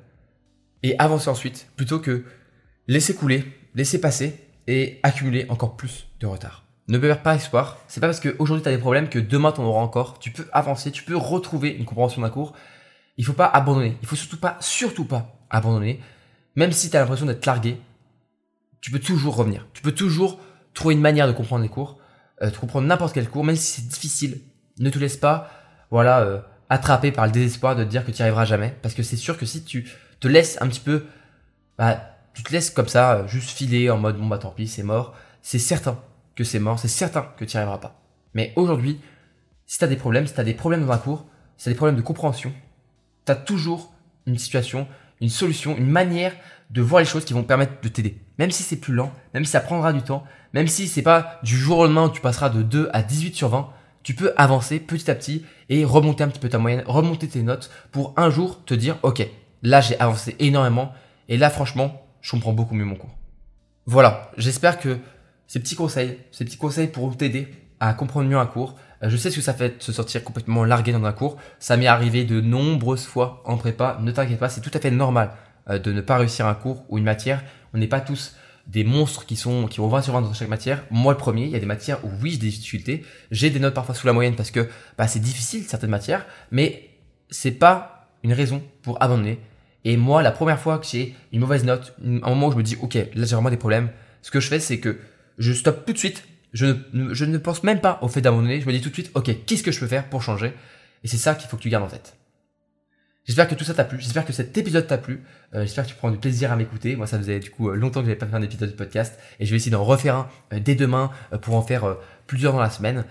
et 0.84 0.96
avancer 1.00 1.28
ensuite 1.28 1.66
plutôt 1.76 1.98
que 1.98 2.24
laisser 2.88 3.14
couler, 3.14 3.44
laisser 3.74 4.00
passer 4.00 4.40
et 4.66 4.98
accumuler 5.02 5.46
encore 5.48 5.76
plus 5.76 6.08
de 6.20 6.26
retard. 6.26 6.64
Ne 6.88 6.96
perds 6.98 7.22
pas 7.22 7.36
espoir. 7.36 7.78
C'est 7.86 8.00
pas 8.00 8.08
parce 8.08 8.20
qu'aujourd'hui 8.20 8.62
tu 8.62 8.68
as 8.68 8.72
des 8.72 8.78
problèmes 8.78 9.08
que 9.08 9.18
demain 9.18 9.52
tu 9.52 9.60
en 9.60 9.64
auras 9.64 9.82
encore. 9.82 10.18
Tu 10.18 10.30
peux 10.30 10.46
avancer, 10.52 10.90
tu 10.90 11.04
peux 11.04 11.16
retrouver 11.16 11.70
une 11.70 11.84
compréhension 11.84 12.22
d'un 12.22 12.30
cours. 12.30 12.54
Il 13.18 13.24
faut 13.24 13.34
pas 13.34 13.46
abandonner. 13.46 13.96
Il 14.00 14.08
faut 14.08 14.16
surtout 14.16 14.38
pas, 14.38 14.56
surtout 14.60 15.04
pas 15.04 15.38
abandonner. 15.50 16.00
Même 16.56 16.72
si 16.72 16.90
tu 16.90 16.96
as 16.96 17.00
l'impression 17.00 17.26
d'être 17.26 17.44
largué, 17.44 17.78
tu 18.80 18.90
peux 18.90 18.98
toujours 18.98 19.36
revenir. 19.36 19.66
Tu 19.74 19.82
peux 19.82 19.92
toujours 19.92 20.40
trouver 20.72 20.94
une 20.94 21.00
manière 21.00 21.26
de 21.26 21.32
comprendre 21.32 21.62
les 21.62 21.68
cours, 21.68 21.98
euh, 22.42 22.50
de 22.50 22.56
comprendre 22.56 22.86
n'importe 22.86 23.12
quel 23.12 23.28
cours, 23.28 23.44
même 23.44 23.56
si 23.56 23.80
c'est 23.80 23.88
difficile. 23.88 24.40
Ne 24.78 24.88
te 24.90 24.98
laisse 24.98 25.16
pas, 25.16 25.50
voilà, 25.90 26.20
euh, 26.20 26.40
attraper 26.70 27.12
par 27.12 27.26
le 27.26 27.32
désespoir 27.32 27.76
de 27.76 27.84
te 27.84 27.88
dire 27.88 28.04
que 28.04 28.10
tu 28.12 28.18
n'y 28.18 28.22
arriveras 28.22 28.44
jamais. 28.44 28.74
Parce 28.82 28.94
que 28.94 29.02
c'est 29.02 29.16
sûr 29.16 29.36
que 29.36 29.46
si 29.46 29.64
tu 29.64 29.90
te 30.20 30.28
laisses 30.28 30.56
un 30.62 30.68
petit 30.68 30.80
peu, 30.80 31.06
bah, 31.76 32.17
tu 32.38 32.44
te 32.44 32.52
laisses 32.52 32.70
comme 32.70 32.86
ça, 32.86 33.14
euh, 33.14 33.26
juste 33.26 33.50
filer 33.50 33.90
en 33.90 33.98
mode 33.98 34.16
bon 34.16 34.26
bah 34.26 34.38
tant 34.38 34.50
pis, 34.50 34.68
c'est 34.68 34.84
mort. 34.84 35.12
C'est 35.42 35.58
certain 35.58 35.98
que 36.36 36.44
c'est 36.44 36.60
mort, 36.60 36.78
c'est 36.78 36.86
certain 36.86 37.32
que 37.36 37.44
tu 37.44 37.56
n'y 37.56 37.58
arriveras 37.58 37.78
pas. 37.78 38.00
Mais 38.32 38.52
aujourd'hui, 38.54 39.00
si 39.66 39.76
tu 39.78 39.84
as 39.84 39.88
des 39.88 39.96
problèmes, 39.96 40.24
si 40.24 40.34
tu 40.34 40.40
as 40.40 40.44
des 40.44 40.54
problèmes 40.54 40.86
dans 40.86 40.92
un 40.92 40.98
cours, 40.98 41.26
si 41.56 41.64
tu 41.64 41.70
as 41.70 41.72
des 41.72 41.76
problèmes 41.76 41.96
de 41.96 42.00
compréhension, 42.00 42.52
tu 43.26 43.32
as 43.32 43.34
toujours 43.34 43.92
une 44.26 44.38
situation, 44.38 44.86
une 45.20 45.30
solution, 45.30 45.76
une 45.76 45.90
manière 45.90 46.32
de 46.70 46.80
voir 46.80 47.00
les 47.00 47.06
choses 47.06 47.24
qui 47.24 47.32
vont 47.32 47.42
permettre 47.42 47.80
de 47.82 47.88
t'aider. 47.88 48.20
Même 48.38 48.52
si 48.52 48.62
c'est 48.62 48.76
plus 48.76 48.94
lent, 48.94 49.10
même 49.34 49.44
si 49.44 49.50
ça 49.50 49.58
prendra 49.58 49.92
du 49.92 50.02
temps, 50.02 50.22
même 50.52 50.68
si 50.68 50.86
c'est 50.86 51.02
pas 51.02 51.40
du 51.42 51.56
jour 51.56 51.78
au 51.78 51.84
lendemain 51.86 52.06
où 52.06 52.10
tu 52.10 52.20
passeras 52.20 52.50
de 52.50 52.62
2 52.62 52.88
à 52.92 53.02
18 53.02 53.34
sur 53.34 53.48
20, 53.48 53.68
tu 54.04 54.14
peux 54.14 54.32
avancer 54.36 54.78
petit 54.78 55.10
à 55.10 55.16
petit 55.16 55.44
et 55.70 55.84
remonter 55.84 56.22
un 56.22 56.28
petit 56.28 56.38
peu 56.38 56.48
ta 56.48 56.58
moyenne, 56.58 56.84
remonter 56.86 57.26
tes 57.26 57.42
notes 57.42 57.68
pour 57.90 58.14
un 58.16 58.30
jour 58.30 58.64
te 58.64 58.74
dire 58.74 58.96
ok, 59.02 59.26
là 59.64 59.80
j'ai 59.80 59.98
avancé 59.98 60.36
énormément 60.38 60.92
et 61.28 61.36
là 61.36 61.50
franchement, 61.50 62.07
je 62.20 62.30
comprends 62.30 62.52
beaucoup 62.52 62.74
mieux 62.74 62.84
mon 62.84 62.96
cours. 62.96 63.16
Voilà, 63.86 64.30
j'espère 64.36 64.78
que 64.78 64.98
ces 65.46 65.60
petits 65.60 65.74
conseils, 65.74 66.18
ces 66.30 66.44
petits 66.44 66.58
conseils 66.58 66.88
pour 66.88 67.16
t'aider 67.16 67.48
à 67.80 67.94
comprendre 67.94 68.28
mieux 68.28 68.36
un 68.36 68.46
cours. 68.46 68.76
Euh, 69.02 69.08
je 69.08 69.16
sais 69.16 69.30
ce 69.30 69.36
que 69.36 69.42
ça 69.42 69.54
fait 69.54 69.78
de 69.78 69.82
se 69.82 69.92
sortir 69.92 70.24
complètement 70.24 70.64
largué 70.64 70.92
dans 70.92 71.04
un 71.04 71.12
cours. 71.12 71.36
Ça 71.58 71.76
m'est 71.76 71.86
arrivé 71.86 72.24
de 72.24 72.40
nombreuses 72.40 73.06
fois 73.06 73.42
en 73.44 73.56
prépa. 73.56 73.98
Ne 74.02 74.10
t'inquiète 74.10 74.38
pas, 74.38 74.48
c'est 74.48 74.60
tout 74.60 74.70
à 74.74 74.80
fait 74.80 74.90
normal 74.90 75.30
euh, 75.70 75.78
de 75.78 75.92
ne 75.92 76.00
pas 76.00 76.18
réussir 76.18 76.46
un 76.46 76.54
cours 76.54 76.84
ou 76.88 76.98
une 76.98 77.04
matière. 77.04 77.42
On 77.72 77.78
n'est 77.78 77.86
pas 77.86 78.00
tous 78.00 78.36
des 78.66 78.84
monstres 78.84 79.24
qui 79.24 79.36
sont 79.36 79.66
qui 79.66 79.78
vont 79.78 79.88
20 79.88 80.02
sur 80.02 80.12
20 80.12 80.22
dans 80.22 80.34
chaque 80.34 80.48
matière. 80.48 80.84
Moi 80.90 81.12
le 81.12 81.18
premier, 81.18 81.44
il 81.44 81.50
y 81.50 81.56
a 81.56 81.60
des 81.60 81.66
matières 81.66 82.04
où 82.04 82.10
oui 82.20 82.32
j'ai 82.32 82.38
des 82.38 82.48
difficultés. 82.48 83.04
J'ai 83.30 83.50
des 83.50 83.60
notes 83.60 83.74
parfois 83.74 83.94
sous 83.94 84.06
la 84.06 84.12
moyenne 84.12 84.36
parce 84.36 84.50
que 84.50 84.68
bah, 84.98 85.08
c'est 85.08 85.20
difficile 85.20 85.64
certaines 85.64 85.90
matières, 85.90 86.26
mais 86.50 86.90
c'est 87.30 87.52
pas 87.52 88.10
une 88.22 88.32
raison 88.32 88.62
pour 88.82 89.02
abandonner. 89.02 89.40
Et 89.84 89.96
moi 89.96 90.22
la 90.22 90.32
première 90.32 90.58
fois 90.58 90.78
que 90.78 90.86
j'ai 90.86 91.14
une 91.32 91.40
mauvaise 91.40 91.64
note, 91.64 91.94
un 92.04 92.28
moment 92.30 92.48
où 92.48 92.52
je 92.52 92.56
me 92.56 92.62
dis 92.62 92.76
ok 92.80 92.94
là 92.94 93.04
j'ai 93.14 93.34
vraiment 93.34 93.50
des 93.50 93.56
problèmes, 93.56 93.90
ce 94.22 94.30
que 94.30 94.40
je 94.40 94.48
fais 94.48 94.60
c'est 94.60 94.80
que 94.80 94.98
je 95.38 95.52
stoppe 95.52 95.86
tout 95.86 95.92
de 95.92 95.98
suite. 95.98 96.24
Je 96.52 96.66
ne, 96.92 97.14
je 97.14 97.24
ne 97.24 97.38
pense 97.38 97.62
même 97.62 97.80
pas 97.80 97.98
au 98.02 98.08
fait 98.08 98.20
d'abandonner. 98.20 98.60
Je 98.60 98.66
me 98.66 98.72
dis 98.72 98.80
tout 98.80 98.88
de 98.88 98.94
suite, 98.94 99.10
ok, 99.14 99.30
qu'est-ce 99.46 99.62
que 99.62 99.70
je 99.70 99.80
peux 99.80 99.86
faire 99.86 100.08
pour 100.08 100.22
changer? 100.22 100.52
Et 101.04 101.08
c'est 101.08 101.18
ça 101.18 101.34
qu'il 101.34 101.48
faut 101.48 101.56
que 101.56 101.62
tu 101.62 101.68
gardes 101.68 101.84
en 101.84 101.88
tête. 101.88 102.16
J'espère 103.24 103.46
que 103.46 103.54
tout 103.54 103.64
ça 103.64 103.74
t'a 103.74 103.84
plu. 103.84 104.00
J'espère 104.00 104.24
que 104.24 104.32
cet 104.32 104.56
épisode 104.56 104.86
t'a 104.86 104.96
plu. 104.96 105.22
Euh, 105.54 105.60
j'espère 105.60 105.84
que 105.84 105.90
tu 105.90 105.96
prends 105.96 106.10
du 106.10 106.16
plaisir 106.16 106.50
à 106.50 106.56
m'écouter. 106.56 106.96
Moi, 106.96 107.06
ça 107.06 107.18
faisait 107.18 107.40
du 107.40 107.50
coup 107.50 107.68
euh, 107.68 107.76
longtemps 107.76 108.00
que 108.00 108.06
j'avais 108.06 108.18
pas 108.18 108.26
fait 108.26 108.34
un 108.34 108.42
épisode 108.42 108.70
de 108.70 108.74
podcast 108.74 109.18
et 109.38 109.44
je 109.44 109.50
vais 109.50 109.56
essayer 109.56 109.70
d'en 109.70 109.84
refaire 109.84 110.16
un 110.16 110.28
euh, 110.54 110.60
dès 110.60 110.74
demain 110.74 111.10
pour 111.42 111.54
en 111.54 111.62
faire 111.62 111.98
plusieurs 112.26 112.54
dans 112.54 112.60
la 112.60 112.70
semaine. 112.70 113.04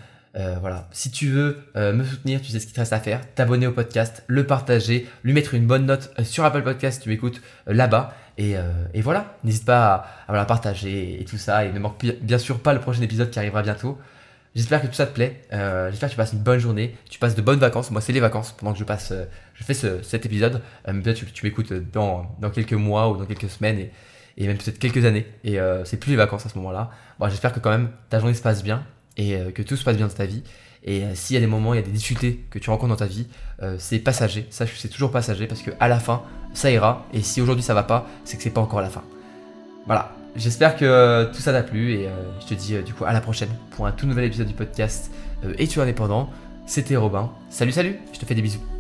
Voilà. 0.60 0.88
Si 0.92 1.12
tu 1.12 1.30
veux 1.30 1.58
me 1.76 2.04
soutenir, 2.04 2.42
tu 2.42 2.52
sais 2.52 2.60
ce 2.60 2.66
qu'il 2.66 2.74
te 2.76 2.80
reste 2.80 2.94
à 2.94 3.00
faire. 3.00 3.22
T'abonner 3.34 3.68
au 3.68 3.72
podcast, 3.72 4.24
le 4.28 4.46
partager, 4.46 5.08
lui 5.24 5.34
mettre 5.34 5.54
une 5.54 5.66
bonne 5.66 5.86
note 5.86 6.12
sur 6.24 6.46
Apple 6.46 6.64
Podcast. 6.64 7.02
Tu 7.02 7.10
m'écoutes 7.10 7.42
là-bas. 7.66 8.14
Euh, 8.40 8.86
et, 8.94 9.02
voilà, 9.02 9.38
n'hésite 9.44 9.66
pas 9.66 10.06
à, 10.28 10.34
la 10.34 10.46
partager 10.46 11.22
et 11.22 11.26
tout 11.26 11.38
ça. 11.38 11.66
Et 11.66 11.72
ne 11.72 11.80
manque 11.80 12.04
bien 12.22 12.38
sûr 12.38 12.60
pas 12.60 12.74
le 12.74 12.80
prochain 12.80 13.02
épisode 13.02 13.30
qui 13.30 13.40
arrivera 13.40 13.62
bientôt. 13.62 13.98
J'espère 14.56 14.82
que 14.82 14.88
tout 14.88 14.94
ça 14.94 15.06
te 15.06 15.14
plaît. 15.14 15.42
Euh, 15.54 15.90
j'espère 15.92 16.10
que 16.10 16.14
tu 16.14 16.18
passes 16.18 16.34
une 16.34 16.40
bonne 16.40 16.60
journée. 16.60 16.96
Tu 17.10 17.20
passes 17.20 17.36
de 17.36 17.42
bonnes 17.42 17.60
vacances. 17.60 17.92
Moi, 17.92 18.02
c'est 18.02 18.14
les 18.14 18.20
vacances 18.20 18.54
pendant 18.54 18.74
que 18.74 18.80
je 18.80 18.84
passe, 18.84 19.12
euh, 19.12 19.26
je 19.54 19.64
fais 19.64 19.74
cet 19.74 20.26
épisode. 20.26 20.62
peut-être 20.86 21.18
tu, 21.18 21.26
tu 21.26 21.46
m'écoutes 21.46 21.74
dans, 21.74 22.36
dans, 22.40 22.50
quelques 22.50 22.74
mois 22.74 23.10
ou 23.10 23.18
dans 23.18 23.26
quelques 23.26 23.50
semaines 23.50 23.80
et, 23.80 23.92
et 24.38 24.48
même 24.48 24.58
peut-être 24.58 24.80
quelques 24.80 25.06
années. 25.06 25.28
Et 25.44 25.58
c'est 25.84 25.98
plus 25.98 26.12
les 26.12 26.18
vacances 26.18 26.46
à 26.46 26.50
ce 26.50 26.58
moment-là. 26.58 26.92
Bon, 27.20 27.28
j'espère 27.28 27.54
que 27.54 27.60
quand 27.60 27.72
même 27.72 27.90
ta 28.10 28.20
journée 28.20 28.36
se 28.36 28.42
passe 28.42 28.64
bien 28.64 28.84
et 29.18 29.38
que 29.54 29.62
tout 29.62 29.76
se 29.76 29.84
passe 29.84 29.98
bien 29.98 30.08
dans 30.08 30.14
ta 30.14 30.26
vie. 30.26 30.44
Et 30.84 31.04
s'il 31.16 31.34
y 31.34 31.38
a 31.38 31.40
des 31.40 31.48
moments, 31.48 31.74
il 31.74 31.78
y 31.78 31.84
a 31.84 31.86
des 31.86 31.92
difficultés 31.92 32.46
que 32.50 32.60
tu 32.60 32.70
rencontres 32.70 32.90
dans 32.90 32.96
ta 32.96 33.08
vie, 33.08 33.28
c'est 33.78 34.00
passager. 34.00 34.46
Sache 34.52 34.74
que 34.74 34.78
c'est 34.78 34.90
toujours 34.90 35.12
passager 35.12 35.48
parce 35.48 35.62
que 35.62 35.72
à 35.80 35.88
la 35.88 36.00
fin, 36.00 36.22
ça 36.54 36.72
ira. 36.72 37.06
Et 37.14 37.22
si 37.22 37.42
aujourd'hui 37.42 37.64
ça 37.64 37.74
va 37.74 37.84
pas, 37.84 38.08
c'est 38.26 38.38
que 38.38 38.44
c'est 38.44 38.52
pas 38.52 38.62
encore 38.62 38.82
la 38.82 38.90
fin. 38.90 39.04
Voilà. 39.86 40.12
J'espère 40.36 40.76
que 40.78 40.86
euh, 40.86 41.26
tout 41.26 41.42
ça 41.42 41.52
t'a 41.52 41.64
plu 41.64 41.94
et 41.94 42.08
euh, 42.08 42.12
je 42.42 42.46
te 42.46 42.54
dis 42.54 42.76
euh, 42.76 42.84
du 42.84 42.94
coup 42.94 43.06
à 43.06 43.14
la 43.14 43.22
prochaine 43.22 43.50
pour 43.72 43.88
un 43.88 43.92
tout 43.92 44.06
nouvel 44.06 44.26
épisode 44.26 44.48
du 44.48 44.54
podcast 44.54 45.12
Et 45.58 45.68
tu 45.68 45.82
indépendant. 45.82 46.30
C'était 46.68 46.96
Robin. 46.96 47.32
Salut 47.50 47.72
salut, 47.72 47.96
je 48.14 48.20
te 48.20 48.26
fais 48.26 48.36
des 48.36 48.42
bisous. 48.42 48.77